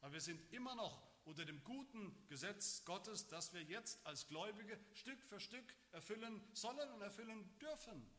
[0.00, 4.78] Aber wir sind immer noch unter dem guten Gesetz Gottes, das wir jetzt als Gläubige
[4.92, 8.17] Stück für Stück erfüllen sollen und erfüllen dürfen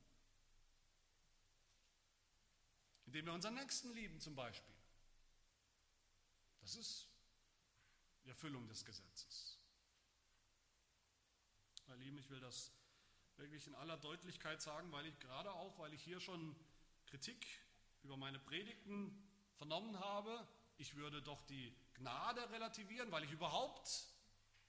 [3.10, 4.76] indem wir unseren Nächsten lieben zum Beispiel.
[6.62, 7.08] Das ist
[8.24, 9.58] die Erfüllung des Gesetzes.
[11.88, 12.72] Meine Lieben, ich will das
[13.38, 16.56] wirklich in aller Deutlichkeit sagen, weil ich gerade auch, weil ich hier schon
[17.08, 17.48] Kritik
[18.04, 23.88] über meine Predigten vernommen habe, ich würde doch die Gnade relativieren, weil ich überhaupt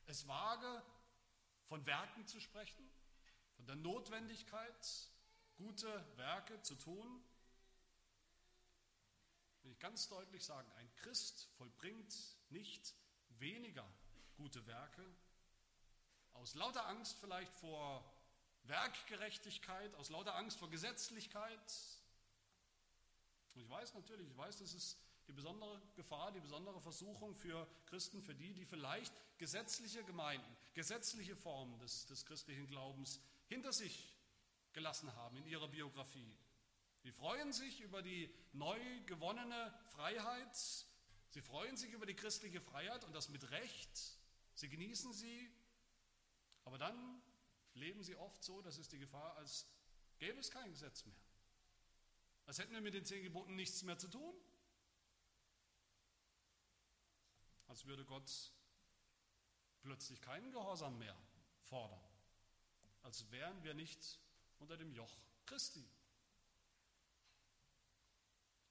[0.06, 0.82] es wage,
[1.66, 2.90] von Werken zu sprechen,
[3.56, 5.10] von der Notwendigkeit,
[5.58, 7.22] gute Werke zu tun
[9.62, 12.14] will ich ganz deutlich sagen, ein Christ vollbringt
[12.50, 12.94] nicht
[13.38, 13.86] weniger
[14.36, 15.04] gute Werke
[16.40, 18.04] aus lauter Angst vielleicht vor
[18.64, 21.60] Werkgerechtigkeit, aus lauter Angst vor Gesetzlichkeit.
[23.54, 27.66] Und ich weiß natürlich, ich weiß, das ist die besondere Gefahr, die besondere Versuchung für
[27.86, 34.14] Christen, für die, die vielleicht gesetzliche Gemeinden, gesetzliche Formen des, des christlichen Glaubens hinter sich
[34.72, 36.34] gelassen haben in ihrer Biografie,
[37.02, 40.56] Sie freuen sich über die neu gewonnene Freiheit.
[41.30, 44.18] Sie freuen sich über die christliche Freiheit und das mit Recht.
[44.54, 45.50] Sie genießen sie.
[46.64, 47.22] Aber dann
[47.74, 49.66] leben sie oft so, das ist die Gefahr, als
[50.18, 51.16] gäbe es kein Gesetz mehr.
[52.46, 54.34] Als hätten wir mit den zehn Geboten nichts mehr zu tun.
[57.68, 58.52] Als würde Gott
[59.82, 61.16] plötzlich keinen Gehorsam mehr
[61.62, 62.04] fordern.
[63.02, 64.18] Als wären wir nicht
[64.58, 65.88] unter dem Joch Christi.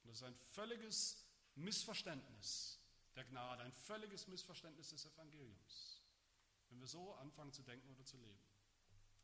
[0.10, 2.80] Das ist ein völliges Missverständnis
[3.15, 6.02] der Gnade, ein völliges Missverständnis des Evangeliums,
[6.69, 8.41] wenn wir so anfangen zu denken oder zu leben.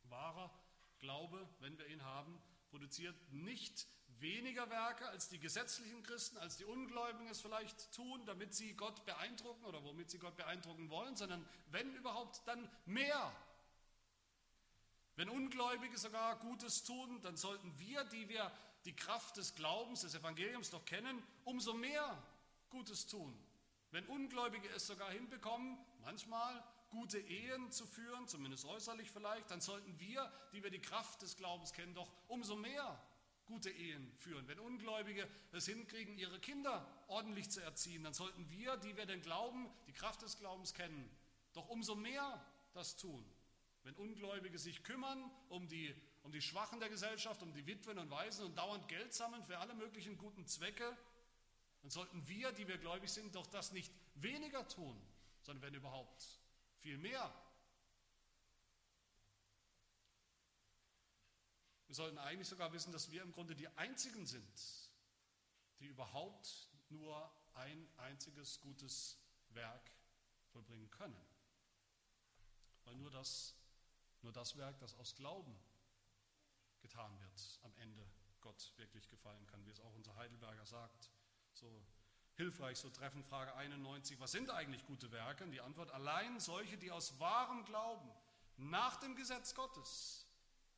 [0.04, 0.54] Wahrer
[1.00, 3.88] Glaube, wenn wir ihn haben, produziert nicht
[4.20, 9.04] weniger Werke als die gesetzlichen Christen, als die Ungläubigen es vielleicht tun, damit sie Gott
[9.06, 13.36] beeindrucken oder womit sie Gott beeindrucken wollen, sondern wenn überhaupt, dann mehr.
[15.16, 18.52] Wenn Ungläubige sogar Gutes tun, dann sollten wir, die wir
[18.86, 22.24] die Kraft des Glaubens, des Evangeliums doch kennen, umso mehr
[22.70, 23.38] Gutes tun.
[23.92, 30.00] Wenn Ungläubige es sogar hinbekommen, manchmal gute Ehen zu führen, zumindest äußerlich vielleicht, dann sollten
[30.00, 33.02] wir, die wir die Kraft des Glaubens kennen, doch umso mehr
[33.46, 34.48] gute Ehen führen.
[34.48, 39.22] Wenn Ungläubige es hinkriegen, ihre Kinder ordentlich zu erziehen, dann sollten wir, die wir den
[39.22, 41.10] Glauben, die Kraft des Glaubens kennen,
[41.54, 42.44] doch umso mehr
[42.74, 43.24] das tun.
[43.84, 48.10] Wenn Ungläubige sich kümmern um die, um die Schwachen der Gesellschaft, um die Witwen und
[48.10, 50.98] Waisen und dauernd Geld sammeln für alle möglichen guten Zwecke,
[51.82, 55.00] dann sollten wir, die wir gläubig sind, doch das nicht weniger tun,
[55.44, 56.26] sondern wenn überhaupt
[56.80, 57.32] viel mehr.
[61.86, 64.90] Wir sollten eigentlich sogar wissen, dass wir im Grunde die Einzigen sind,
[65.80, 69.92] die überhaupt nur ein einziges gutes Werk
[70.52, 71.24] vollbringen können.
[72.84, 73.54] Weil nur das,
[74.24, 75.56] nur das Werk, das aus Glauben
[76.88, 78.08] getan wird, am Ende
[78.42, 81.10] Gott wirklich gefallen kann, wie es auch unser Heidelberger sagt.
[81.54, 81.84] So
[82.36, 85.44] hilfreich, so treffend Frage 91, was sind eigentlich gute Werke?
[85.44, 88.12] Und die Antwort, allein solche, die aus wahrem Glauben
[88.58, 90.28] nach dem Gesetz Gottes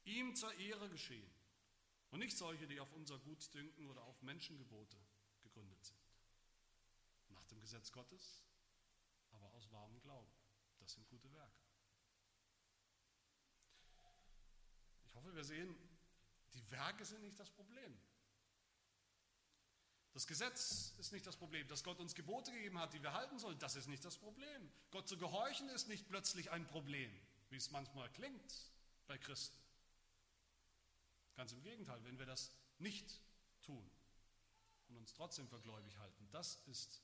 [0.06, 1.30] ihm zur Ehre geschehen
[2.12, 4.98] und nicht solche, die auf unser Gutdünken oder auf Menschengebote
[5.41, 6.00] gegründet sind.
[7.30, 8.46] Nach dem Gesetz Gottes,
[9.32, 10.32] aber aus wahrem Glauben.
[10.80, 11.60] Das sind gute Werke.
[15.04, 15.76] Ich hoffe, wir sehen,
[16.58, 17.98] die Werke sind nicht das Problem.
[20.13, 21.67] Das Gesetz ist nicht das Problem.
[21.67, 24.72] Dass Gott uns Gebote gegeben hat, die wir halten sollen, das ist nicht das Problem.
[24.89, 27.12] Gott zu gehorchen ist nicht plötzlich ein Problem,
[27.50, 28.72] wie es manchmal klingt
[29.06, 29.58] bei Christen.
[31.36, 33.22] Ganz im Gegenteil, wenn wir das nicht
[33.62, 33.88] tun
[34.88, 37.04] und uns trotzdem für gläubig halten, das ist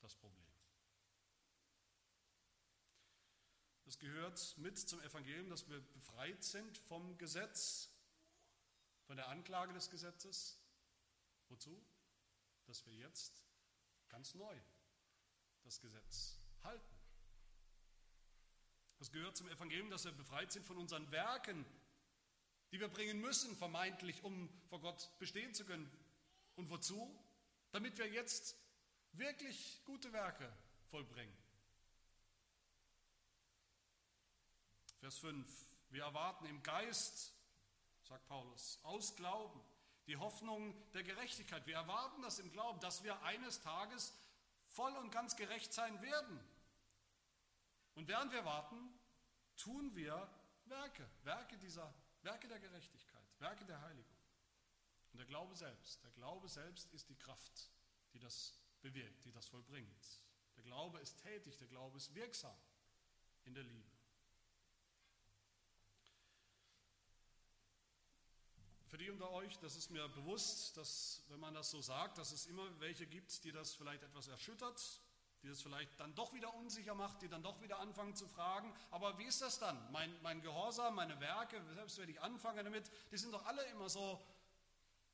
[0.00, 0.46] das Problem.
[3.86, 7.90] Es gehört mit zum Evangelium, dass wir befreit sind vom Gesetz,
[9.06, 10.58] von der Anklage des Gesetzes.
[11.48, 11.80] Wozu?
[12.66, 13.42] dass wir jetzt
[14.08, 14.56] ganz neu
[15.62, 16.96] das Gesetz halten.
[18.98, 21.64] Es gehört zum Evangelium, dass wir befreit sind von unseren Werken,
[22.72, 25.90] die wir bringen müssen, vermeintlich, um vor Gott bestehen zu können.
[26.56, 27.14] Und wozu?
[27.72, 28.56] Damit wir jetzt
[29.12, 30.50] wirklich gute Werke
[30.90, 31.36] vollbringen.
[35.00, 35.66] Vers 5.
[35.90, 37.32] Wir erwarten im Geist,
[38.06, 39.60] sagt Paulus, aus Glauben
[40.06, 41.66] die Hoffnung der Gerechtigkeit.
[41.66, 44.14] Wir erwarten das im Glauben, dass wir eines Tages
[44.68, 46.40] voll und ganz gerecht sein werden.
[47.94, 48.76] Und während wir warten,
[49.56, 50.28] tun wir
[50.66, 51.92] Werke, Werke dieser,
[52.22, 54.16] Werke der Gerechtigkeit, Werke der Heiligung.
[55.12, 57.70] Und der Glaube selbst, der Glaube selbst ist die Kraft,
[58.12, 60.20] die das bewirkt, die das vollbringt.
[60.56, 62.56] Der Glaube ist tätig, der Glaube ist wirksam
[63.44, 63.95] in der Liebe.
[69.06, 72.46] Die unter euch, das ist mir bewusst, dass wenn man das so sagt, dass es
[72.46, 74.82] immer welche gibt, die das vielleicht etwas erschüttert,
[75.44, 78.74] die das vielleicht dann doch wieder unsicher macht, die dann doch wieder anfangen zu fragen,
[78.90, 79.78] aber wie ist das dann?
[79.92, 83.88] Mein, mein Gehorsam, meine Werke, selbst wenn ich anfange damit, die sind doch alle immer
[83.88, 84.20] so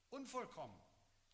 [0.09, 0.81] unvollkommen,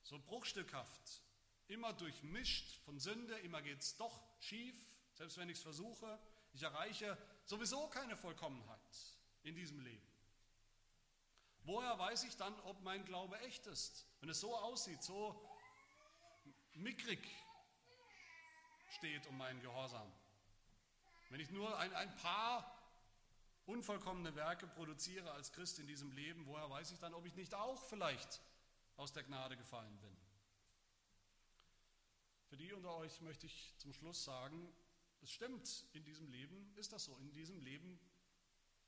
[0.02, 1.22] so bruchstückhaft,
[1.68, 4.74] immer durchmischt von Sünde, immer geht es doch schief,
[5.14, 6.18] selbst wenn ich es versuche.
[6.54, 8.80] Ich erreiche sowieso keine Vollkommenheit
[9.44, 10.07] in diesem Leben.
[11.68, 14.06] Woher weiß ich dann, ob mein Glaube echt ist?
[14.20, 15.38] Wenn es so aussieht, so
[16.72, 17.20] mickrig
[18.96, 20.10] steht um meinen Gehorsam.
[21.28, 22.74] Wenn ich nur ein, ein paar
[23.66, 27.52] unvollkommene Werke produziere als Christ in diesem Leben, woher weiß ich dann, ob ich nicht
[27.52, 28.40] auch vielleicht
[28.96, 30.16] aus der Gnade gefallen bin?
[32.46, 34.74] Für die unter euch möchte ich zum Schluss sagen,
[35.20, 37.14] es stimmt, in diesem Leben ist das so.
[37.18, 38.00] In diesem Leben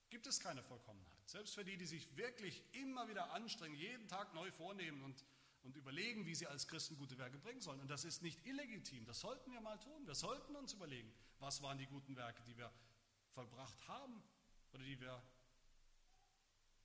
[0.08, 1.19] gibt es keine Vollkommenheit.
[1.30, 5.24] Selbst für die, die sich wirklich immer wieder anstrengen, jeden Tag neu vornehmen und,
[5.62, 7.78] und überlegen, wie sie als Christen gute Werke bringen sollen.
[7.80, 10.04] Und das ist nicht illegitim, das sollten wir mal tun.
[10.08, 12.72] Wir sollten uns überlegen, was waren die guten Werke, die wir
[13.28, 14.20] vollbracht haben
[14.72, 15.22] oder die wir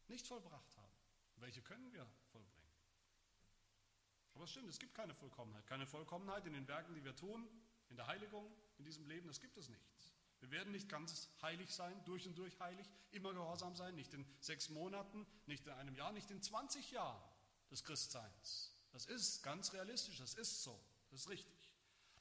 [0.10, 0.94] nicht vollbracht haben.
[1.38, 2.72] Welche können wir vollbringen?
[4.36, 5.66] Aber es stimmt, es gibt keine Vollkommenheit.
[5.66, 7.50] Keine Vollkommenheit in den Werken, die wir tun,
[7.90, 9.95] in der Heiligung, in diesem Leben, das gibt es nicht.
[10.40, 14.26] Wir werden nicht ganz heilig sein, durch und durch heilig, immer gehorsam sein, nicht in
[14.40, 17.22] sechs Monaten, nicht in einem Jahr, nicht in 20 Jahren
[17.72, 18.74] des Christseins.
[18.92, 20.80] Das ist ganz realistisch, das ist so,
[21.10, 21.74] das ist richtig.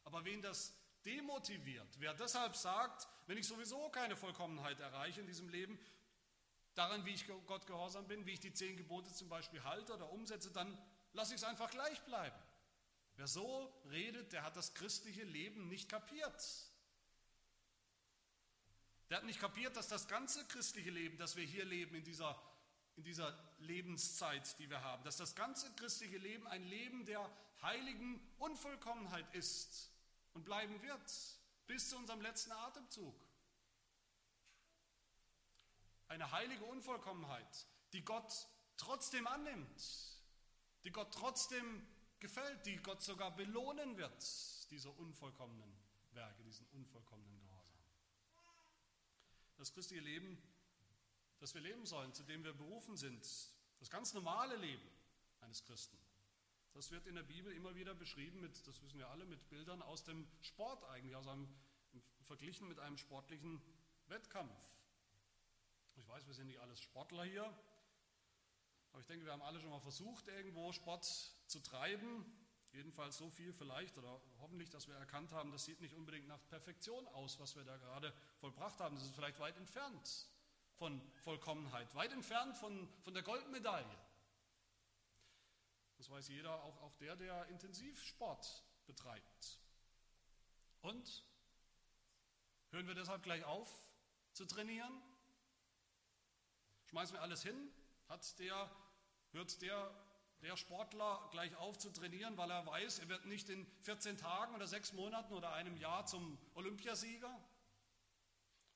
[0.04, 5.48] Aber wen das demotiviert, wer deshalb sagt, wenn ich sowieso keine Vollkommenheit erreiche in diesem
[5.48, 5.78] Leben,
[6.74, 10.10] daran, wie ich Gott gehorsam bin, wie ich die zehn Gebote zum Beispiel halte oder
[10.10, 10.76] umsetze, dann
[11.12, 12.36] lasse ich es einfach gleich bleiben.
[13.16, 16.42] Wer so redet, der hat das christliche Leben nicht kapiert.
[19.14, 22.36] Der hat nicht kapiert, dass das ganze christliche Leben, das wir hier leben in dieser,
[22.96, 27.30] in dieser Lebenszeit, die wir haben, dass das ganze christliche Leben ein Leben der
[27.62, 29.92] heiligen Unvollkommenheit ist
[30.32, 31.12] und bleiben wird,
[31.68, 33.14] bis zu unserem letzten Atemzug.
[36.08, 38.48] eine heilige Unvollkommenheit, die Gott
[38.78, 40.18] trotzdem annimmt,
[40.82, 41.86] die Gott trotzdem
[42.18, 44.26] gefällt, die Gott sogar belohnen wird,
[44.72, 45.72] diese unvollkommenen
[46.14, 47.33] Werke, diesen unvollkommenen.
[49.64, 50.36] Das christliche Leben,
[51.38, 53.26] das wir leben sollen, zu dem wir berufen sind,
[53.78, 54.86] das ganz normale Leben
[55.40, 55.96] eines Christen,
[56.74, 59.80] das wird in der Bibel immer wieder beschrieben, mit, das wissen wir alle, mit Bildern
[59.80, 61.48] aus dem Sport eigentlich, aus einem,
[62.24, 63.58] verglichen mit einem sportlichen
[64.08, 64.54] Wettkampf.
[65.96, 67.44] Ich weiß, wir sind nicht alles Sportler hier,
[68.92, 71.06] aber ich denke, wir haben alle schon mal versucht, irgendwo Sport
[71.46, 72.26] zu treiben.
[72.74, 76.44] Jedenfalls so viel vielleicht oder hoffentlich, dass wir erkannt haben, das sieht nicht unbedingt nach
[76.48, 78.96] Perfektion aus, was wir da gerade vollbracht haben.
[78.96, 80.28] Das ist vielleicht weit entfernt
[80.74, 83.98] von Vollkommenheit, weit entfernt von, von der Goldmedaille.
[85.98, 89.60] Das weiß jeder, auch, auch der, der Intensivsport betreibt.
[90.82, 91.24] Und
[92.70, 93.84] hören wir deshalb gleich auf
[94.32, 95.00] zu trainieren?
[96.86, 97.72] Schmeißen wir alles hin?
[98.08, 98.70] Hat der,
[99.30, 100.03] hört der,
[100.44, 104.54] der Sportler gleich auf zu trainieren, weil er weiß, er wird nicht in 14 Tagen
[104.54, 107.34] oder sechs Monaten oder einem Jahr zum Olympiasieger?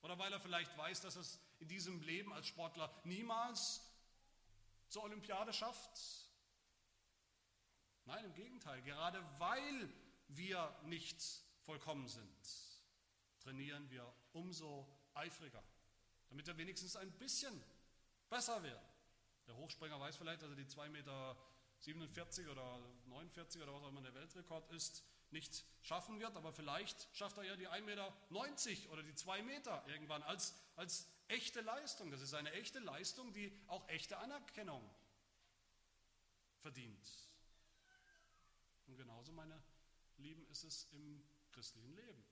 [0.01, 3.81] Oder weil er vielleicht weiß, dass er es in diesem Leben als Sportler niemals
[4.87, 5.91] zur Olympiade schafft?
[8.05, 9.93] Nein, im Gegenteil, gerade weil
[10.29, 11.21] wir nicht
[11.65, 12.39] vollkommen sind,
[13.39, 15.63] trainieren wir umso eifriger,
[16.29, 17.63] damit wir wenigstens ein bisschen
[18.27, 18.89] besser werden.
[19.45, 21.37] Der Hochspringer weiß vielleicht, dass er die 2,47 Meter
[22.49, 27.37] oder 49 oder was auch immer der Weltrekord ist, nicht schaffen wird, aber vielleicht schafft
[27.37, 28.13] er ja die 1,90 Meter
[28.91, 32.11] oder die 2 Meter irgendwann als, als echte Leistung.
[32.11, 34.83] Das ist eine echte Leistung, die auch echte Anerkennung
[36.57, 37.07] verdient.
[38.87, 39.61] Und genauso, meine
[40.17, 42.23] Lieben, ist es im christlichen Leben.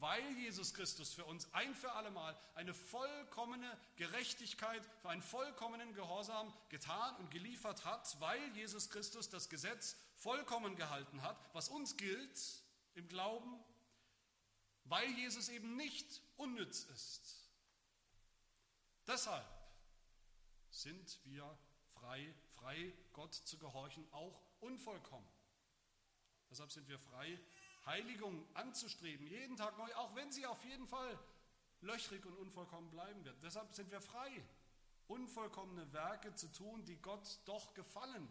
[0.00, 6.52] Weil Jesus Christus für uns ein für allemal eine vollkommene Gerechtigkeit, für einen vollkommenen Gehorsam
[6.68, 12.62] getan und geliefert hat, weil Jesus Christus das Gesetz vollkommen gehalten hat, was uns gilt
[12.94, 13.62] im Glauben,
[14.84, 17.50] weil Jesus eben nicht unnütz ist.
[19.06, 19.46] Deshalb
[20.70, 21.58] sind wir
[21.94, 25.28] frei frei, Gott zu gehorchen, auch unvollkommen.
[26.50, 27.38] Deshalb sind wir frei,
[27.88, 31.18] Heiligung anzustreben, jeden Tag neu, auch wenn sie auf jeden Fall
[31.80, 33.42] löchrig und unvollkommen bleiben wird.
[33.42, 34.44] Deshalb sind wir frei,
[35.06, 38.28] unvollkommene Werke zu tun, die Gott doch gefallen.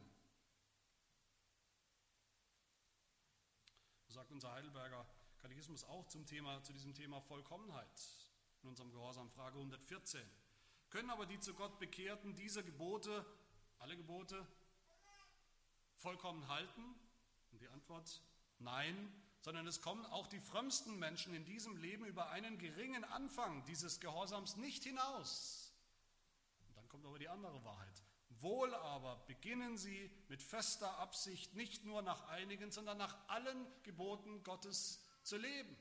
[4.09, 5.05] Sagt unser Heidelberger
[5.39, 7.87] Katechismus auch zum Thema, zu diesem Thema Vollkommenheit
[8.61, 10.21] in unserem Gehorsam, Frage 114.
[10.89, 13.25] Können aber die zu Gott Bekehrten diese Gebote
[13.79, 14.45] alle Gebote
[15.95, 16.95] vollkommen halten?
[17.51, 18.21] Und die Antwort,
[18.59, 19.11] nein,
[19.47, 24.01] sondern es kommen auch die frömmsten Menschen in diesem Leben über einen geringen Anfang dieses
[24.01, 25.73] Gehorsams nicht hinaus.
[26.67, 28.03] Und dann kommt aber die andere Wahrheit.
[28.41, 34.43] Wohl aber beginnen sie mit fester Absicht nicht nur nach einigen, sondern nach allen Geboten
[34.43, 35.77] Gottes zu leben.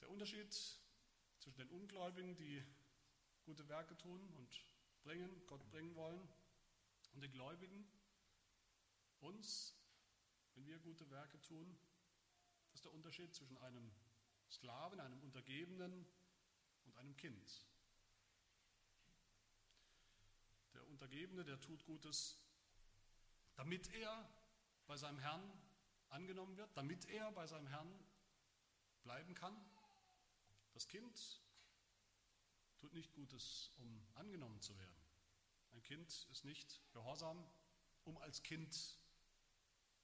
[0.00, 0.52] Der Unterschied
[1.38, 2.64] zwischen den Ungläubigen, die
[3.44, 4.60] gute Werke tun und
[5.04, 6.28] bringen, Gott bringen wollen,
[7.12, 7.86] und den Gläubigen,
[9.20, 9.74] uns,
[10.54, 11.78] wenn wir gute Werke tun,
[12.66, 13.90] das ist der Unterschied zwischen einem
[14.50, 16.06] Sklaven, einem Untergebenen
[16.84, 17.66] und einem Kind.
[20.74, 22.38] Der Untergebene, der tut Gutes,
[23.54, 24.28] damit er
[24.86, 25.52] bei seinem Herrn
[26.08, 27.92] angenommen wird, damit er bei seinem Herrn
[29.02, 29.56] bleiben kann.
[30.72, 31.42] Das Kind
[32.78, 35.00] tut nicht Gutes, um angenommen zu werden.
[35.72, 37.44] Ein Kind ist nicht gehorsam,
[38.04, 38.99] um als Kind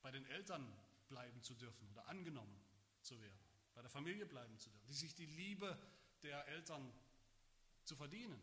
[0.06, 0.64] bei den Eltern
[1.08, 2.64] bleiben zu dürfen oder angenommen
[3.02, 3.40] zu werden,
[3.74, 5.76] bei der Familie bleiben zu dürfen, die sich die Liebe
[6.22, 6.92] der Eltern
[7.82, 8.40] zu verdienen.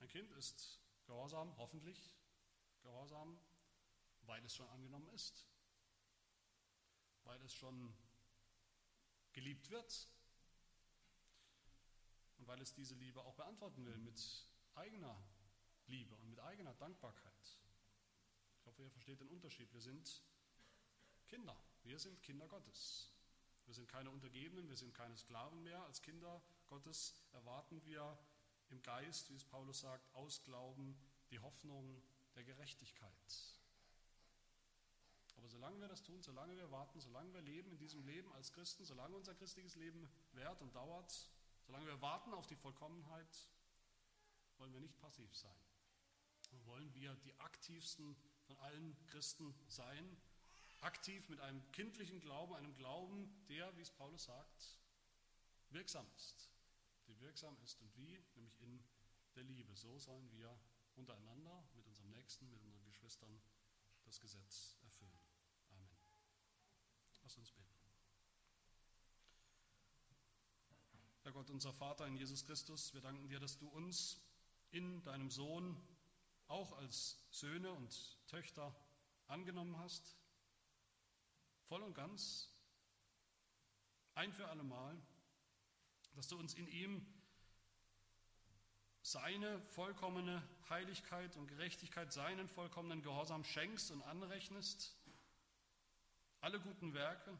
[0.00, 2.12] Ein Kind ist gehorsam, hoffentlich
[2.82, 3.38] gehorsam,
[4.22, 5.46] weil es schon angenommen ist,
[7.22, 7.94] weil es schon
[9.32, 10.08] geliebt wird,
[12.38, 14.20] und weil es diese Liebe auch beantworten will mit
[14.74, 15.16] eigener
[15.86, 17.62] Liebe und mit eigener Dankbarkeit.
[18.72, 19.70] Hoffe, ihr versteht den Unterschied.
[19.74, 20.22] Wir sind
[21.28, 21.54] Kinder.
[21.82, 23.12] Wir sind Kinder Gottes.
[23.66, 25.84] Wir sind keine Untergebenen, wir sind keine Sklaven mehr.
[25.84, 28.18] Als Kinder Gottes erwarten wir
[28.70, 30.96] im Geist, wie es Paulus sagt, aus Glauben
[31.30, 32.02] die Hoffnung
[32.34, 33.12] der Gerechtigkeit.
[35.36, 38.52] Aber solange wir das tun, solange wir warten, solange wir leben in diesem Leben als
[38.52, 41.28] Christen, solange unser christliches Leben währt und dauert,
[41.66, 43.48] Solange wir warten auf die Vollkommenheit,
[44.58, 45.54] wollen wir nicht passiv sein.
[46.64, 48.16] wollen wir die aktivsten
[48.46, 50.16] von allen Christen sein,
[50.80, 54.78] aktiv mit einem kindlichen Glauben, einem Glauben, der, wie es Paulus sagt,
[55.70, 56.50] wirksam ist.
[57.06, 58.20] Der wirksam ist und wie?
[58.34, 58.82] Nämlich in
[59.34, 59.74] der Liebe.
[59.76, 60.58] So sollen wir
[60.94, 63.40] untereinander, mit unserem Nächsten, mit unseren Geschwistern
[64.04, 65.18] das Gesetz erfüllen.
[65.70, 65.88] Amen.
[67.22, 67.72] Lass uns beten.
[71.22, 74.20] Herr Gott, unser Vater in Jesus Christus, wir danken dir, dass du uns
[74.70, 75.80] in deinem Sohn
[76.52, 78.74] auch als Söhne und Töchter
[79.26, 80.16] angenommen hast,
[81.68, 82.50] voll und ganz,
[84.14, 85.00] ein für allemal,
[86.14, 87.06] dass du uns in ihm
[89.00, 94.94] seine vollkommene Heiligkeit und Gerechtigkeit, seinen vollkommenen Gehorsam schenkst und anrechnest,
[96.40, 97.36] alle guten Werke.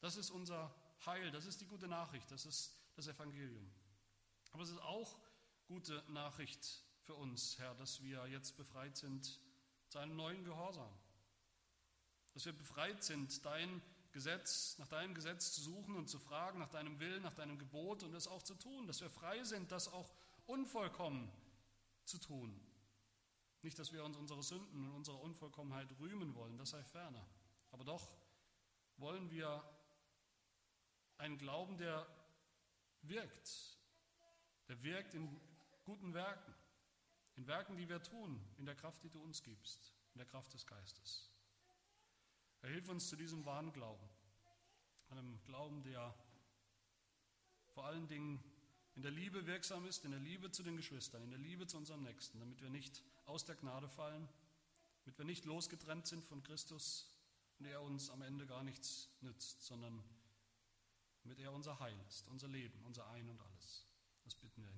[0.00, 3.70] Das ist unser Heil, das ist die gute Nachricht, das ist das Evangelium.
[4.52, 5.18] Aber es ist auch
[5.66, 9.40] gute Nachricht für uns, Herr, dass wir jetzt befreit sind
[9.88, 10.92] zu einem neuen Gehorsam.
[12.34, 13.80] Dass wir befreit sind, dein
[14.12, 18.02] Gesetz, nach deinem Gesetz zu suchen und zu fragen, nach deinem Willen, nach deinem Gebot
[18.02, 18.86] und es auch zu tun.
[18.86, 20.12] Dass wir frei sind, das auch
[20.44, 21.32] unvollkommen
[22.04, 22.60] zu tun.
[23.62, 27.26] Nicht, dass wir uns unsere Sünden und unsere Unvollkommenheit rühmen wollen, das sei ferner.
[27.70, 28.06] Aber doch
[28.98, 29.64] wollen wir
[31.16, 32.06] einen Glauben, der
[33.00, 33.78] wirkt,
[34.68, 35.40] der wirkt in
[35.84, 36.57] guten Werken,
[37.38, 40.52] in Werken, die wir tun, in der Kraft, die du uns gibst, in der Kraft
[40.52, 41.30] des Geistes.
[42.62, 44.06] Er hilft uns zu diesem wahren Glauben,
[45.10, 46.12] einem Glauben, der
[47.68, 48.42] vor allen Dingen
[48.96, 51.76] in der Liebe wirksam ist, in der Liebe zu den Geschwistern, in der Liebe zu
[51.76, 54.28] unserem Nächsten, damit wir nicht aus der Gnade fallen,
[55.04, 57.08] damit wir nicht losgetrennt sind von Christus
[57.60, 60.02] und er uns am Ende gar nichts nützt, sondern
[61.22, 63.86] damit er unser Heil ist, unser Leben, unser Ein und alles.
[64.24, 64.77] Das bitten wir in.